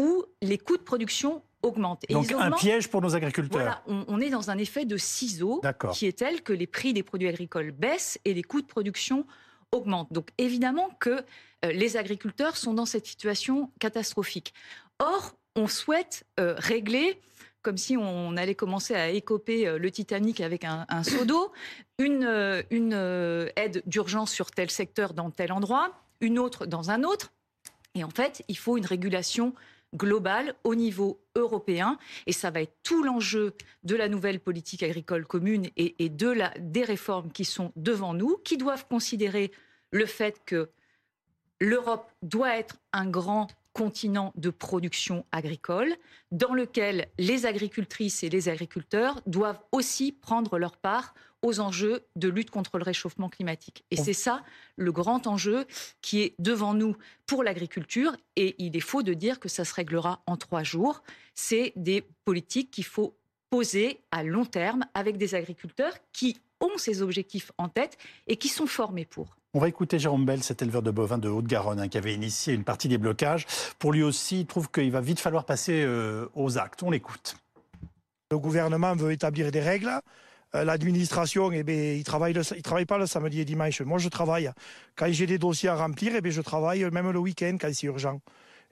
où 0.01 0.25
les 0.41 0.57
coûts 0.57 0.79
de 0.79 0.83
production 0.83 1.43
augmente. 1.63 2.05
Donc 2.09 2.33
un 2.33 2.51
piège 2.53 2.89
pour 2.89 3.03
nos 3.03 3.15
agriculteurs. 3.15 3.83
Voilà, 3.87 4.05
on, 4.09 4.19
est 4.19 4.31
dans 4.31 4.51
un 4.51 4.57
effet 4.57 4.87
de 4.87 4.97
ciseau 4.97 5.61
qui 5.93 6.07
est 6.07 6.19
tel 6.19 6.43
que 6.43 6.55
les 6.55 6.67
prix 6.67 6.95
des 6.95 7.03
produits 7.03 7.29
agricoles 7.29 7.71
baissent 7.71 8.19
et 8.25 8.33
les 8.33 8.43
coûts 8.43 8.63
de 8.63 8.67
production 8.67 9.27
augmentent. 9.73 10.11
Donc 10.11 10.31
évidemment 10.39 10.89
que 11.01 11.11
euh, 11.11 11.73
les 11.73 11.99
agriculteurs 11.99 12.57
sont 12.57 12.73
dans 12.73 12.87
cette 12.87 13.07
situation 13.07 13.71
catastrophique. 13.79 14.55
Or, 14.99 15.35
on 15.55 15.67
souhaite 15.67 16.25
euh, 16.39 16.55
régler 16.57 17.21
comme 17.63 17.77
si 17.77 17.95
on 17.99 18.39
allait 18.39 18.55
commencer 18.55 18.95
à 18.95 19.11
écoper 19.11 19.69
euh, 19.69 19.79
le 19.79 19.91
Titanic 19.91 20.41
avec 20.41 20.65
un, 20.65 20.87
seau 21.05 21.27
d'eau, 21.27 21.53
une, 21.99 22.25
une 22.71 22.95
aide 23.57 23.83
d'urgence 23.85 24.33
sur 24.33 24.51
tel 24.51 24.71
secteur 24.71 25.13
dans 25.13 25.31
tel 25.31 25.53
endroit, 25.53 25.93
une 26.23 26.39
autre 26.39 26.65
dans 26.65 26.91
un 26.91 27.05
autre. 27.05 27.33
Et 27.95 28.03
en 28.03 28.09
fait, 28.09 28.43
il 28.49 28.57
faut 28.57 28.79
une 28.79 28.87
régulation 28.87 29.55
globale 29.95 30.55
au 30.65 30.75
niveau 30.75 31.21
européen. 31.35 31.99
Et 32.27 32.33
ça 32.33 32.51
va 32.51 32.63
être 32.63 32.77
tout 32.83 33.03
l'enjeu 33.03 33.55
de 33.85 33.97
la 33.97 34.09
nouvelle 34.09 34.41
politique 34.41 34.83
agricole 34.83 35.27
commune 35.27 35.69
et, 35.77 36.09
de 36.09 36.29
la, 36.29 36.53
des 36.59 36.85
réformes 36.85 37.31
qui 37.31 37.45
sont 37.45 37.73
devant 37.77 38.15
nous, 38.15 38.37
qui 38.45 38.57
doivent 38.57 38.87
considérer 38.87 39.51
le 39.91 40.07
fait 40.07 40.41
que 40.45 40.71
l'Europe 41.61 42.11
doit 42.23 42.57
être 42.57 42.79
un 42.93 43.09
grand 43.09 43.49
continent 43.73 44.33
de 44.37 44.51
production 44.51 45.25
agricole 45.31 45.95
dans 46.33 46.55
lequel 46.55 47.09
les 47.19 47.47
agricultrices 47.47 48.23
et 48.25 48.29
les 48.29 48.49
agriculteurs 48.49 49.21
doivent 49.27 49.61
aussi 49.71 50.13
prendre 50.13 50.59
leur 50.59 50.77
part 50.77 51.15
aux 51.43 51.61
enjeux 51.61 52.05
de 52.17 52.29
lutte 52.29 52.51
contre 52.51 52.79
le 52.79 52.85
réchauffement 52.85 53.29
climatique. 53.29 53.85
Et 53.91 53.97
c'est 53.97 54.13
ça 54.13 54.43
le 54.77 54.93
grand 54.93 55.27
enjeu 55.27 55.67
qui 56.03 56.21
est 56.23 56.35
devant 56.39 56.75
nous 56.75 56.97
pour 57.27 57.43
l'agriculture. 57.43 58.17
Et 58.37 58.55
il 58.59 58.77
est 58.77 58.81
faux 58.81 59.03
de 59.03 59.15
dire 59.15 59.41
que 59.41 59.49
ça 59.49 59.65
se 59.65 59.75
réglera 59.75 60.23
en 60.27 60.37
trois 60.37 60.63
jours. 60.63 61.03
C'est 61.35 61.73
des 61.77 62.05
politiques 62.25 62.71
qu'il 62.71 62.85
faut 62.85 63.17
poser 63.49 64.01
à 64.11 64.23
long 64.23 64.45
terme 64.45 64.85
avec 64.95 65.17
des 65.17 65.35
agriculteurs 65.35 65.95
qui 66.13 66.41
ont 66.61 66.77
ces 66.77 67.03
objectifs 67.03 67.53
en 67.59 67.69
tête 67.69 67.97
et 68.27 68.37
qui 68.37 68.49
sont 68.49 68.67
formés 68.67 69.05
pour. 69.05 69.37
On 69.53 69.59
va 69.59 69.69
écouter 69.69 69.99
Jérôme 69.99 70.25
Bell, 70.25 70.45
cet 70.45 70.63
éleveur 70.63 70.83
de 70.83 70.93
bovins 70.93 71.19
de 71.19 71.29
Haute-Garonne, 71.29 71.81
hein, 71.81 71.89
qui 71.89 71.99
avait 71.99 72.15
initié 72.15 72.55
une 72.55 72.63
partie 72.63 72.87
des 72.87 72.99
blocages. 72.99 73.47
Pour 73.81 73.93
lui 73.93 74.05
aussi, 74.05 74.41
il 74.41 74.47
trouve 74.47 74.71
qu'il 74.71 74.93
va 74.93 75.01
vite 75.01 75.19
falloir 75.19 75.45
passer 75.45 75.83
euh, 75.83 76.29
aux 76.35 76.57
actes. 76.57 76.85
On 76.85 76.91
l'écoute. 76.91 77.37
Le 78.31 78.39
gouvernement 78.39 78.95
veut 78.95 79.11
établir 79.11 79.51
des 79.51 79.61
règles. 79.61 79.91
Euh, 80.55 80.65
l'administration, 80.65 81.53
eh 81.53 81.63
bien, 81.63 81.93
il 81.93 82.05
travaille, 82.05 82.35
travaille 82.63 82.87
pas 82.87 82.99
le 82.99 83.07
samedi 83.07 83.41
et 83.41 83.45
dimanche. 83.45 83.81
Moi, 83.83 83.99
je 83.99 84.09
travaille. 84.09 84.51
Quand 84.97 85.07
j'ai 85.11 85.27
des 85.27 85.39
dossiers 85.39 85.69
à 85.69 85.77
remplir, 85.77 86.13
eh 86.17 86.21
bien, 86.21 86.33
je 86.33 86.41
travaille 86.41 86.85
même 86.91 87.11
le 87.11 87.19
week-end 87.19 87.57
quand 87.61 87.73
c'est 87.73 87.87
urgent. 87.87 88.21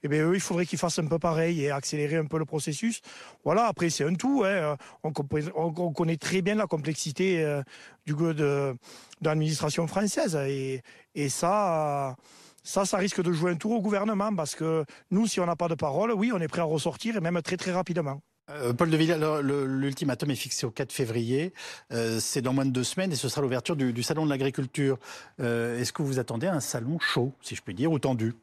Eh 0.03 0.09
bien, 0.09 0.25
eux, 0.29 0.35
il 0.35 0.41
faudrait 0.41 0.67
qu'ils 0.67 0.79
fassent 0.79 0.99
un 1.01 1.07
peu 1.07 1.19
pareil 1.19 1.63
et 1.63 1.71
accélérer 1.71 2.17
un 2.17 2.27
peu 2.27 2.39
le 2.39 2.45
processus. 2.45 3.01
Voilà, 3.45 3.67
après, 3.67 3.91
c'est 3.91 4.05
un 4.05 4.15
tout. 4.15 4.45
Hein. 4.45 4.77
On, 5.03 5.13
on, 5.57 5.93
connaît 5.93 6.17
très 6.17 6.41
bien 6.41 6.55
la 6.55 6.67
complexité 6.67 7.43
euh, 7.43 7.63
du, 8.07 8.15
de, 8.15 8.33
de 8.35 8.77
l'administration 9.23 9.87
française. 9.89 10.37
Et, 10.49 10.83
et 11.15 11.29
ça, 11.29 12.17
ça, 12.63 12.85
ça 12.85 12.97
risque 12.97 13.23
de 13.23 13.33
jouer 13.33 13.53
un 13.53 13.57
tour 13.57 13.73
au 13.73 13.81
gouvernement 13.81 14.35
parce 14.35 14.55
que 14.55 14.85
nous, 15.11 15.27
si 15.27 15.41
on 15.41 15.47
n'a 15.47 15.57
pas 15.57 15.69
de 15.69 15.75
parole, 15.75 16.13
oui, 16.13 16.31
on 16.33 16.41
est 16.41 16.49
prêt 16.49 16.61
à 16.61 16.65
ressortir 16.65 17.17
et 17.17 17.21
même 17.21 17.41
très, 17.43 17.57
très 17.57 17.73
rapidement. 17.73 18.21
Euh, 18.51 18.73
Paul 18.73 18.91
de 18.91 18.97
Villers, 18.97 19.19
l'ultimatum 19.43 20.31
est 20.31 20.37
fixé 20.37 20.67
au 20.67 20.71
4 20.71 20.93
février. 20.93 21.53
Euh, 21.93 22.19
c'est 22.21 22.43
dans 22.43 22.53
moins 22.53 22.65
de 22.65 22.71
deux 22.71 22.85
semaines 22.85 23.13
et 23.13 23.17
ce 23.17 23.29
sera 23.29 23.43
l'ouverture 23.43 23.77
du, 23.77 24.03
salon 24.03 24.25
de 24.25 24.31
l'agriculture. 24.31 24.99
Euh, 25.41 25.79
est-ce 25.79 25.93
que 25.93 26.03
vous 26.03 26.19
attendez 26.19 26.47
un 26.47 26.61
salon 26.61 26.99
chaud, 26.99 27.33
si 27.41 27.55
je 27.55 27.63
puis 27.63 27.75
dire, 27.75 27.93
ou 27.93 27.99
tendu? 27.99 28.35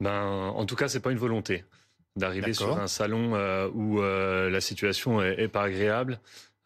Ben, 0.00 0.52
En 0.54 0.66
tout 0.66 0.76
cas, 0.76 0.88
c'est 0.88 1.00
pas 1.00 1.12
une 1.12 1.18
volonté 1.18 1.64
d'arriver 2.16 2.54
sur 2.54 2.78
un 2.78 2.86
salon 2.86 3.34
où 3.74 4.00
la 4.00 4.60
situation 4.60 5.22
est, 5.22 5.48
pas 5.48 5.64
agréable. 5.64 6.18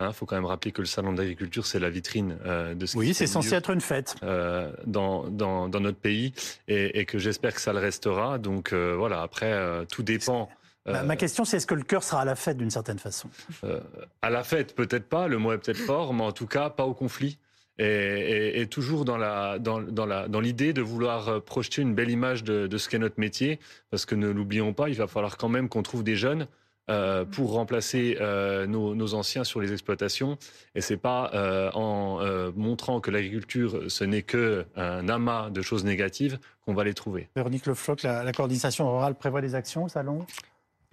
Il 0.03 0.07
hein, 0.07 0.13
faut 0.13 0.25
quand 0.25 0.37
même 0.37 0.47
rappeler 0.47 0.73
que 0.73 0.81
le 0.81 0.87
salon 0.87 1.13
de 1.13 1.19
l'agriculture, 1.19 1.67
c'est 1.67 1.79
la 1.79 1.91
vitrine 1.91 2.39
de 2.75 2.87
ce 2.87 2.97
Oui, 2.97 3.13
c'est 3.13 3.27
censé 3.27 3.55
être 3.55 3.71
une 3.71 3.83
fête. 3.83 4.17
dans, 4.23 5.29
dans, 5.29 5.69
dans, 5.69 5.81
notre 5.81 5.99
pays 5.99 6.33
et, 6.69 7.01
et 7.01 7.05
que 7.05 7.19
j'espère 7.19 7.53
que 7.53 7.61
ça 7.61 7.75
le 7.75 7.81
restera. 7.81 8.39
Donc 8.39 8.73
voilà, 8.73 9.23
après, 9.23 9.85
tout 9.91 10.03
dépend 10.03 10.49
ma 10.87 11.01
euh, 11.01 11.17
question, 11.17 11.45
c'est 11.45 11.59
est-ce 11.59 11.67
que 11.67 11.75
le 11.75 11.83
cœur 11.83 12.03
sera 12.03 12.23
à 12.23 12.25
la 12.25 12.37
fête 12.37 12.57
d'une 12.57 12.71
certaine 12.71 12.99
façon? 12.99 13.29
Euh, 13.65 13.81
À 14.23 14.31
la 14.31 14.43
fête, 14.43 14.75
peut-être 14.75 15.09
pas, 15.09 15.29
le 15.29 15.39
mot 15.39 15.53
est 15.53 15.59
peut-être 15.59 15.79
fort, 15.79 16.15
mais 16.15 16.25
en 16.25 16.33
tout 16.33 16.47
cas, 16.47 16.71
pas 16.71 16.85
au 16.85 16.95
conflit. 16.95 17.39
Et, 17.83 18.67
toujours 18.71 19.07
dans 19.07 19.17
la 19.17 19.59
dans, 19.59 19.81
dans 19.81 20.05
la 20.05 20.29
dans 20.29 20.41
l'idée 20.41 20.75
de 20.75 20.83
vouloir 20.83 21.29
euh, 21.29 21.41
projeter 21.41 21.81
une 21.81 21.95
belle 21.95 22.11
image 22.11 22.45
de, 22.45 22.67
de 22.67 22.79
ce 22.79 22.91
qu'est 22.91 22.99
notre 22.99 23.19
métier, 23.19 23.59
parce 23.91 24.05
que 24.05 24.15
ne 24.15 24.29
l'oublions 24.29 24.75
pas, 24.75 24.91
il 24.91 24.97
va 24.97 25.07
falloir 25.07 25.39
quand 25.39 25.49
même 25.49 25.71
qu'on 25.71 25.83
trouve 25.83 26.05
des 26.05 26.15
jeunes 26.15 26.47
euh, 26.91 27.25
pour 27.25 27.53
remplacer 27.53 28.17
euh, 28.21 28.67
nos, 28.67 28.97
nos, 28.97 29.15
anciens 29.15 29.45
sur 29.45 29.61
les 29.61 29.73
exploitations. 29.73 30.37
Et 30.75 30.81
c'est 30.81 30.97
pas 30.97 31.31
euh, 31.35 31.71
en 31.73 32.19
montrant 32.57 33.01
que 33.01 33.13
l'agriculture 33.13 33.85
ce 33.89 34.03
n'est 34.03 34.23
que 34.23 34.67
un 34.75 35.09
amas 35.09 35.51
de 35.51 35.63
choses 35.63 35.85
négatives 35.85 36.39
qu'on 36.65 36.75
va 36.75 36.83
les 36.83 36.95
trouver. 36.95 37.29
Véronique 37.37 37.67
Le 37.67 37.75
Floch, 37.75 38.03
la, 38.03 38.25
la 38.25 38.33
coordination 38.33 38.91
rurale 38.93 39.15
prévoit 39.15 39.41
des 39.41 39.55
actions 39.55 39.85
au 39.85 39.89
salon? 39.89 40.27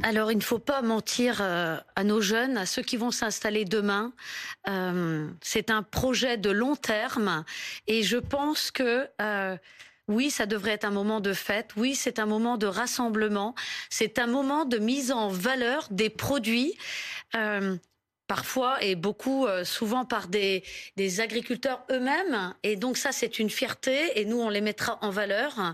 Alors, 0.03 0.31
il 0.31 0.37
ne 0.37 0.43
faut 0.43 0.59
pas 0.59 0.83
mentir 0.83 1.39
euh, 1.41 1.77
à 1.95 2.03
nos 2.03 2.21
jeunes, 2.21 2.55
à 2.55 2.67
ceux 2.67 2.83
qui 2.83 2.97
vont 2.97 3.09
s'installer 3.09 3.65
demain. 3.65 4.13
Euh, 4.67 5.27
c'est 5.41 5.71
un 5.71 5.81
projet 5.81 6.37
de 6.37 6.51
long 6.51 6.75
terme 6.75 7.43
et 7.87 8.03
je 8.03 8.17
pense 8.17 8.69
que 8.69 9.07
euh, 9.19 9.57
oui, 10.07 10.29
ça 10.29 10.45
devrait 10.45 10.71
être 10.71 10.85
un 10.85 10.91
moment 10.91 11.19
de 11.19 11.33
fête. 11.33 11.71
Oui, 11.77 11.95
c'est 11.95 12.19
un 12.19 12.27
moment 12.27 12.57
de 12.57 12.67
rassemblement. 12.67 13.55
C'est 13.89 14.19
un 14.19 14.27
moment 14.27 14.65
de 14.65 14.77
mise 14.77 15.11
en 15.11 15.29
valeur 15.29 15.87
des 15.89 16.11
produits. 16.11 16.77
Parfois 18.27 18.83
et 18.83 18.95
beaucoup, 18.95 19.47
euh, 19.47 19.63
souvent 19.63 20.05
par 20.05 20.27
des, 20.27 20.63
agriculteurs 21.19 21.83
eux-mêmes. 21.89 22.53
Et 22.63 22.75
donc 22.75 22.97
ça, 22.97 23.11
c'est 23.11 23.39
une 23.39 23.49
fierté 23.49 24.19
et 24.19 24.25
nous, 24.25 24.39
on 24.39 24.49
les 24.49 24.61
mettra 24.61 24.99
en 25.01 25.09
valeur. 25.09 25.73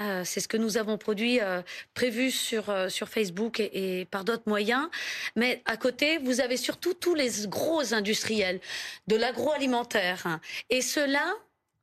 Euh, 0.00 0.22
c'est 0.24 0.40
ce 0.40 0.48
que 0.48 0.56
nous 0.56 0.76
avons 0.76 0.98
produit, 0.98 1.40
euh, 1.40 1.62
prévu 1.94 2.30
sur, 2.30 2.64
sur 2.88 3.08
Facebook 3.08 3.60
et, 3.60 4.00
et 4.00 4.04
par 4.04 4.24
d'autres 4.24 4.44
moyens. 4.46 4.88
Mais 5.36 5.62
à 5.64 5.76
côté, 5.76 6.18
vous 6.18 6.40
avez 6.40 6.56
surtout 6.56 6.94
tous 6.94 7.14
les 7.14 7.30
gros 7.46 7.94
industriels 7.94 8.60
de 9.06 9.16
l'agroalimentaire. 9.16 10.38
Et 10.70 10.82
ceux-là 10.82 11.34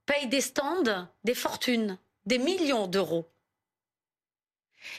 payent 0.05 0.27
des 0.27 0.41
stands, 0.41 1.07
des 1.23 1.35
fortunes, 1.35 1.97
des 2.25 2.37
millions 2.37 2.87
d'euros. 2.87 3.30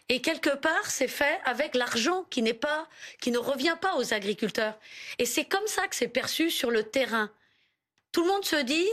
Et 0.09 0.21
quelque 0.21 0.55
part, 0.55 0.91
c'est 0.91 1.09
fait 1.09 1.41
avec 1.45 1.75
l'argent 1.75 2.25
qui 2.31 2.43
n'est 2.43 2.55
pas, 2.55 2.89
qui 3.21 3.31
ne 3.31 3.39
revient 3.39 3.77
pas 3.81 3.97
aux 3.97 4.15
agriculteurs. 4.15 4.79
Et 5.19 5.27
c'est 5.27 5.45
comme 5.45 5.67
ça 5.67 5.87
que 5.89 5.97
c'est 5.97 6.09
perçu 6.09 6.51
sur 6.51 6.71
le 6.71 6.85
terrain. 6.85 7.31
Tout 8.13 8.23
le 8.23 8.29
monde 8.29 8.45
se 8.45 8.57
dit, 8.57 8.89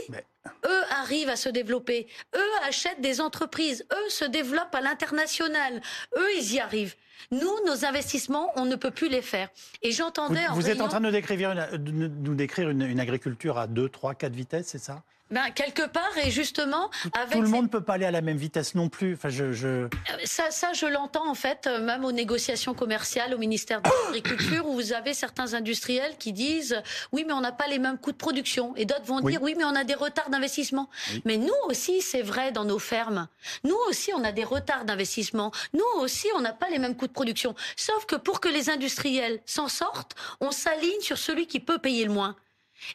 eux 0.66 0.82
arrivent 0.90 1.28
à 1.28 1.36
se 1.36 1.48
développer, 1.48 2.06
eux 2.34 2.52
achètent 2.66 3.00
des 3.00 3.20
entreprises, 3.20 3.86
eux 3.92 4.08
se 4.08 4.24
développent 4.24 4.74
à 4.74 4.80
l'international, 4.80 5.80
eux 6.16 6.36
ils 6.36 6.54
y 6.54 6.60
arrivent. 6.60 6.94
Nous, 7.30 7.52
nos 7.66 7.84
investissements, 7.84 8.50
on 8.56 8.64
ne 8.64 8.76
peut 8.76 8.90
plus 8.90 9.08
les 9.08 9.22
faire. 9.22 9.48
Et 9.82 9.92
j'entendais. 9.92 10.46
Vous, 10.48 10.56
vous 10.56 10.70
êtes 10.70 10.80
en 10.80 10.88
train 10.88 11.00
de 11.00 11.06
nous 11.06 11.12
décrire 11.12 11.52
une, 11.52 12.08
nous 12.22 12.34
décrire 12.34 12.70
une, 12.70 12.82
une 12.82 13.00
agriculture 13.00 13.58
à 13.58 13.66
2, 13.66 13.88
3, 13.88 14.14
4 14.14 14.32
vitesses, 14.32 14.68
c'est 14.68 14.78
ça? 14.78 15.02
Ben, 15.30 15.50
quelque 15.54 15.86
part, 15.86 16.10
et 16.24 16.30
justement, 16.30 16.90
avec 17.14 17.34
tout 17.34 17.40
le 17.40 17.48
monde 17.48 17.64
ne 17.64 17.68
peut 17.68 17.82
pas 17.82 17.94
aller 17.94 18.04
à 18.04 18.10
la 18.10 18.20
même 18.20 18.36
vitesse 18.36 18.74
non 18.74 18.88
plus. 18.88 19.14
Enfin, 19.14 19.28
je, 19.28 19.52
je... 19.52 19.68
Euh, 19.68 19.88
ça, 20.24 20.50
ça, 20.50 20.72
je 20.72 20.86
l'entends 20.86 21.28
en 21.30 21.36
fait, 21.36 21.68
euh, 21.68 21.80
même 21.80 22.04
aux 22.04 22.10
négociations 22.10 22.74
commerciales 22.74 23.32
au 23.32 23.38
ministère 23.38 23.80
de 23.80 23.88
l'Agriculture, 24.06 24.66
où 24.66 24.74
vous 24.74 24.92
avez 24.92 25.14
certains 25.14 25.54
industriels 25.54 26.16
qui 26.18 26.32
disent 26.32 26.82
oui, 27.12 27.24
mais 27.24 27.32
on 27.32 27.40
n'a 27.40 27.52
pas 27.52 27.68
les 27.68 27.78
mêmes 27.78 27.96
coûts 27.96 28.10
de 28.10 28.16
production, 28.16 28.74
et 28.74 28.86
d'autres 28.86 29.04
vont 29.04 29.20
dire 29.20 29.40
oui, 29.40 29.54
mais 29.56 29.64
on 29.64 29.76
a 29.76 29.84
des 29.84 29.94
retards 29.94 30.29
d'investissement. 30.30 30.88
Mais 31.24 31.36
nous 31.36 31.54
aussi, 31.64 32.00
c'est 32.00 32.22
vrai 32.22 32.52
dans 32.52 32.64
nos 32.64 32.78
fermes. 32.78 33.28
Nous 33.64 33.76
aussi, 33.88 34.10
on 34.14 34.24
a 34.24 34.32
des 34.32 34.44
retards 34.44 34.84
d'investissement. 34.84 35.52
Nous 35.72 35.84
aussi, 35.96 36.28
on 36.34 36.40
n'a 36.40 36.52
pas 36.52 36.70
les 36.70 36.78
mêmes 36.78 36.96
coûts 36.96 37.06
de 37.06 37.12
production. 37.12 37.54
Sauf 37.76 38.06
que 38.06 38.16
pour 38.16 38.40
que 38.40 38.48
les 38.48 38.70
industriels 38.70 39.40
s'en 39.46 39.68
sortent, 39.68 40.14
on 40.40 40.50
s'aligne 40.50 41.00
sur 41.00 41.18
celui 41.18 41.46
qui 41.46 41.60
peut 41.60 41.78
payer 41.78 42.04
le 42.04 42.12
moins. 42.12 42.36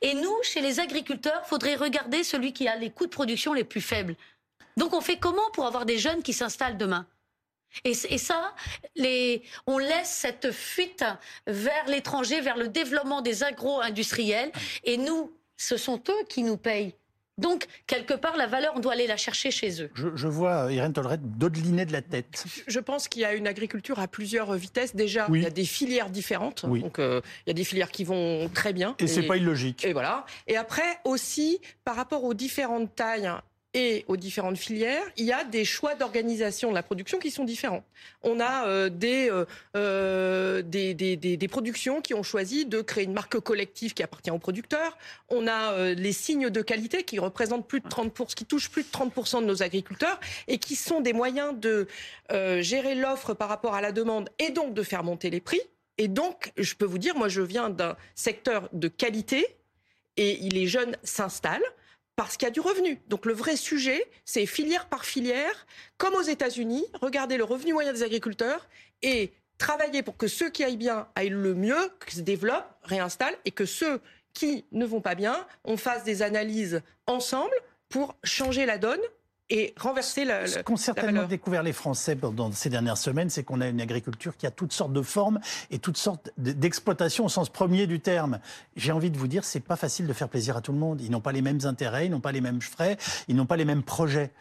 Et 0.02 0.14
nous, 0.16 0.36
chez 0.44 0.62
les 0.62 0.80
agriculteurs, 0.80 1.46
faudrait 1.46 1.76
regarder 1.76 2.24
celui 2.24 2.54
qui 2.54 2.68
a 2.68 2.76
les 2.76 2.90
coûts 2.90 3.06
de 3.06 3.12
production 3.12 3.54
les 3.54 3.64
plus 3.64 3.82
faibles. 3.82 4.16
Donc 4.78 4.94
on 4.94 5.02
fait 5.02 5.18
comment 5.18 5.50
pour 5.54 5.66
avoir 5.66 5.86
des 5.86 5.98
jeunes 5.98 6.24
qui 6.24 6.34
s'installent 6.34 6.78
demain? 6.78 7.06
Et, 7.84 7.94
ça, 7.94 8.56
on 9.68 9.78
laisse 9.78 10.10
cette 10.10 10.52
fuite 10.52 11.04
vers 11.46 11.86
l'étranger, 11.88 12.40
vers 12.40 12.56
le 12.56 12.70
développement 12.70 13.22
des 13.22 13.44
agro-industriels. 13.44 14.52
Et 14.86 14.96
nous, 14.98 15.34
ce 15.58 15.76
sont 15.76 16.02
eux 16.08 16.26
qui 16.30 16.44
nous 16.44 16.58
payent. 16.58 16.96
Donc, 17.38 17.66
quelque 17.86 18.14
part, 18.14 18.38
la 18.38 18.48
valeur, 18.48 18.74
on 18.76 18.80
doit 18.80 18.94
aller 18.94 19.08
la 19.08 19.18
chercher 19.18 19.52
chez 19.52 19.82
eux. 19.82 19.92
Je, 19.94 20.28
vois 20.28 20.72
Irène 20.72 20.94
Tolret 20.94 21.18
dodeliner 21.22 21.86
de 21.86 21.92
la 21.92 22.02
tête. 22.02 22.46
Je 22.68 22.80
pense 22.80 23.08
qu'il 23.08 23.24
y 23.24 23.26
a 23.26 23.34
une 23.34 23.48
agriculture 23.48 24.00
à 24.00 24.08
plusieurs 24.08 24.54
vitesses. 24.54 24.96
Déjà, 24.96 25.28
il 25.30 25.42
y 25.42 25.46
a 25.46 25.50
des 25.50 25.66
filières 25.66 26.10
différentes. 26.10 26.66
Donc, 26.66 27.00
euh, 27.00 27.22
il 27.46 27.50
y 27.50 27.52
a 27.52 27.54
des 27.54 27.66
filières 27.66 27.92
qui 27.92 28.06
vont 28.06 28.50
très 28.54 28.72
bien. 28.72 28.96
Et, 29.00 29.04
et 29.04 29.08
c'est 29.08 29.24
pas 29.24 29.38
illogique. 29.38 29.84
Et 29.84 29.92
voilà. 29.92 30.26
Et 30.48 30.56
après, 30.56 31.00
aussi, 31.04 31.60
par 31.84 31.96
rapport 31.96 32.24
aux 32.24 32.34
différentes 32.34 32.96
tailles 32.96 33.32
et 33.76 34.06
aux 34.08 34.16
différentes 34.16 34.58
filières, 34.58 35.04
il 35.18 35.26
y 35.26 35.34
a 35.34 35.44
des 35.44 35.66
choix 35.66 35.96
d'organisation 35.96 36.70
de 36.70 36.76
la 36.76 36.82
production 36.82 37.20
qui 37.20 37.30
sont 37.30 37.44
différents. 37.44 37.84
On 38.24 38.40
a 38.40 38.68
euh, 38.68 38.90
euh, 39.04 39.46
euh, 39.76 40.62
des, 40.62 41.48
productions 41.50 42.02
qui 42.02 42.14
ont 42.14 42.24
choisi 42.24 42.66
de 42.66 42.82
créer 42.82 43.04
une 43.04 43.12
marque 43.12 43.38
collective 43.42 43.94
qui 43.94 44.02
appartient 44.02 44.32
aux 44.32 44.40
producteurs. 44.40 44.98
On 45.28 45.46
a 45.46 45.94
les 45.94 46.14
signes 46.14 46.50
de 46.50 46.62
qualité 46.62 47.04
qui 47.04 47.20
représentent 47.20 47.68
plus 47.68 47.82
de 47.82 47.88
30%, 47.88 48.34
qui 48.34 48.46
touchent 48.46 48.72
plus 48.72 48.84
de 48.84 48.88
30% 48.88 49.42
de 49.42 49.46
nos 49.46 49.62
agriculteurs 49.62 50.22
et 50.48 50.58
qui 50.58 50.78
sont 50.78 51.02
des 51.02 51.12
moyens 51.14 51.54
de 51.60 51.88
gérer 52.62 52.96
l'offre 52.96 53.34
par 53.34 53.50
rapport 53.50 53.76
à 53.76 53.82
la 53.82 53.92
demande 53.92 54.30
et 54.40 54.52
donc 54.52 54.74
de 54.74 54.84
faire 54.84 55.04
monter 55.04 55.30
les 55.30 55.42
prix. 55.42 55.62
Et 55.98 56.08
donc, 56.08 56.54
je 56.58 56.76
peux 56.76 56.86
vous 56.86 56.98
dire, 56.98 57.16
moi 57.18 57.28
je 57.28 57.42
viens 57.42 57.70
d'un 57.70 57.98
secteur 58.16 58.70
de 58.72 58.88
qualité 58.88 59.46
et 60.16 60.36
les 60.36 60.68
jeunes 60.68 60.96
s'installent 61.04 61.62
parce 62.16 62.38
qu'il 62.38 62.46
y 62.46 62.50
a 62.50 62.52
du 62.52 62.60
revenu. 62.60 63.00
Donc 63.08 63.26
le 63.26 63.34
vrai 63.34 63.56
sujet, 63.56 64.10
c'est 64.24 64.46
filière 64.46 64.88
par 64.88 65.06
filière, 65.06 65.66
comme 65.98 66.14
aux 66.14 66.22
États-Unis, 66.22 66.86
regarder 67.02 67.38
le 67.38 67.44
revenu 67.44 67.74
moyen 67.74 67.94
des 67.94 68.04
agriculteurs 68.04 68.68
et 69.02 69.34
travailler 69.58 70.04
pour 70.04 70.18
que 70.18 70.28
ceux 70.28 70.50
qui 70.50 70.64
aillent 70.64 70.78
bien 70.78 71.08
aillent 71.16 71.30
le 71.30 71.54
mieux, 71.54 71.92
se 72.08 72.22
développent, 72.22 72.78
réinstallent, 72.84 73.38
et 73.46 73.52
que 73.52 73.66
ceux 73.66 74.02
qui 74.34 74.66
ne 74.72 74.86
vont 74.86 75.02
pas 75.02 75.16
bien, 75.16 75.46
on 75.64 75.78
fasse 75.78 76.04
des 76.04 76.22
analyses 76.22 76.82
ensemble 77.08 77.56
pour 77.90 78.16
changer 78.24 78.66
la 78.66 78.78
donne 78.78 79.00
et 79.50 79.74
renverser 79.78 80.26
la, 80.26 80.48
Ce 80.48 80.60
qu'ont 80.60 80.76
certainement 80.76 81.26
découvert 81.26 81.62
les 81.62 81.74
Français 81.74 82.16
pendant 82.16 82.52
ces 82.52 82.70
dernières 82.70 82.98
semaines, 82.98 83.30
c'est 83.30 83.44
qu'on 83.44 83.62
a 83.62 83.68
une 83.68 83.82
agriculture 83.82 84.36
qui 84.38 84.48
a 84.48 84.52
toutes 84.52 84.74
sortes 84.74 84.94
de 84.94 85.02
formes 85.02 85.40
et 85.70 85.78
toutes 85.78 85.98
sortes 85.98 86.32
d'exploitations 86.38 87.26
au 87.26 87.30
sens 87.30 87.50
premier 87.50 87.86
du 87.86 88.00
terme. 88.00 88.40
J'ai 88.76 88.92
envie 88.92 89.12
de 89.12 89.18
vous 89.18 89.28
dire, 89.28 89.44
c'est 89.44 89.60
pas 89.60 89.76
facile 89.76 90.08
de 90.08 90.14
faire 90.14 90.30
plaisir 90.30 90.58
à 90.58 90.62
tout 90.62 90.72
le 90.72 90.80
monde. 90.80 91.02
Ils 91.02 91.12
n'ont 91.12 91.22
pas 91.22 91.32
les 91.32 91.44
mêmes 91.44 91.60
intérêts, 91.66 92.08
ils 92.08 92.12
n'ont 92.12 92.22
pas 92.22 92.32
les 92.32 92.42
mêmes 92.42 92.62
frais, 92.62 92.98
ils 93.28 93.36
n'ont 93.36 93.46
pas 93.46 93.58
les 93.58 93.66
mêmes 93.66 93.84
projets. 93.84 94.32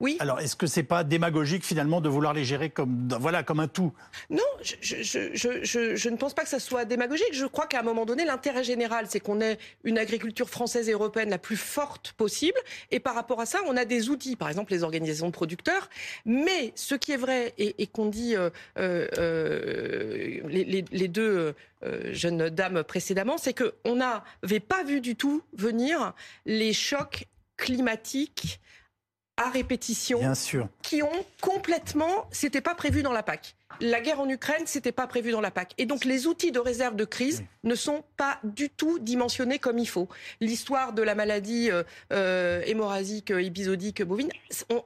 Oui. 0.00 0.16
Alors, 0.18 0.40
est-ce 0.40 0.56
que 0.56 0.66
c'est 0.66 0.82
pas 0.82 1.04
démagogique 1.04 1.62
finalement 1.62 2.00
de 2.00 2.08
vouloir 2.08 2.32
les 2.32 2.44
gérer 2.44 2.70
comme 2.70 3.08
voilà 3.20 3.42
comme 3.42 3.60
un 3.60 3.68
tout? 3.68 3.92
Non, 4.30 4.42
je, 4.62 4.74
je, 4.80 5.30
je, 5.34 5.94
je, 5.94 6.08
ne 6.08 6.16
pense 6.16 6.32
pas 6.32 6.42
que 6.42 6.48
ça 6.48 6.58
soit 6.58 6.86
démagogique. 6.86 7.32
Je 7.32 7.44
crois 7.44 7.66
qu'à 7.66 7.80
un 7.80 7.82
moment 7.82 8.06
donné, 8.06 8.24
l'intérêt 8.24 8.64
général, 8.64 9.06
c'est 9.08 9.20
qu'on 9.20 9.42
ait 9.42 9.58
une 9.84 9.98
agriculture 9.98 10.48
française 10.48 10.88
et 10.88 10.92
européenne 10.92 11.28
la 11.28 11.38
plus 11.38 11.58
forte 11.58 12.12
possible. 12.12 12.58
Et 12.90 12.98
par 12.98 13.14
rapport 13.14 13.40
à 13.40 13.46
ça, 13.46 13.58
on 13.66 13.76
a 13.76 13.84
des 13.84 14.08
outils, 14.08 14.36
par 14.36 14.48
exemple 14.48 14.72
les 14.72 14.82
organisations 14.84 15.26
de 15.26 15.32
producteurs. 15.32 15.90
Mais 16.24 16.72
ce 16.76 16.94
qui 16.94 17.12
est 17.12 17.18
vrai 17.18 17.52
et, 17.58 17.86
qu'on 17.86 18.06
dit 18.06 18.36
euh, 18.36 18.48
euh, 18.78 19.06
euh 19.18 20.40
les, 20.48 20.64
les, 20.64 20.84
les, 20.90 21.08
deux 21.08 21.54
euh, 21.82 22.12
jeunes 22.12 22.48
dames 22.48 22.82
précédemment, 22.84 23.36
c'est 23.36 23.54
qu'on 23.54 23.96
n'avait 23.96 24.60
pas 24.60 24.82
vu 24.82 25.02
du 25.02 25.14
tout 25.14 25.42
venir 25.52 26.14
les 26.46 26.72
chocs 26.72 27.26
climatiques 27.58 28.60
à 29.40 29.48
répétition 29.48 30.18
Bien 30.18 30.34
sûr. 30.34 30.68
qui 30.82 31.02
ont 31.02 31.24
complètement, 31.40 32.28
c'était 32.30 32.60
pas 32.60 32.74
prévu 32.74 33.02
dans 33.02 33.12
la 33.12 33.22
PAC. 33.22 33.56
La 33.80 34.02
guerre 34.02 34.20
en 34.20 34.28
Ukraine, 34.28 34.64
c'était 34.66 34.92
pas 34.92 35.06
prévu 35.06 35.30
dans 35.30 35.40
la 35.40 35.50
PAC. 35.50 35.72
Et 35.78 35.86
donc 35.86 36.04
les 36.04 36.26
outils 36.26 36.52
de 36.52 36.58
réserve 36.58 36.94
de 36.94 37.06
crise 37.06 37.42
ne 37.64 37.74
sont 37.74 38.04
pas 38.18 38.38
du 38.44 38.68
tout 38.68 38.98
dimensionnés 38.98 39.58
comme 39.58 39.78
il 39.78 39.88
faut. 39.88 40.08
L'histoire 40.40 40.92
de 40.92 41.00
la 41.02 41.14
maladie 41.14 41.70
euh, 41.70 41.82
euh 42.12 42.62
hémorragique 42.66 43.30
euh, 43.30 43.42
épisodique 43.42 44.02
bovine, 44.02 44.30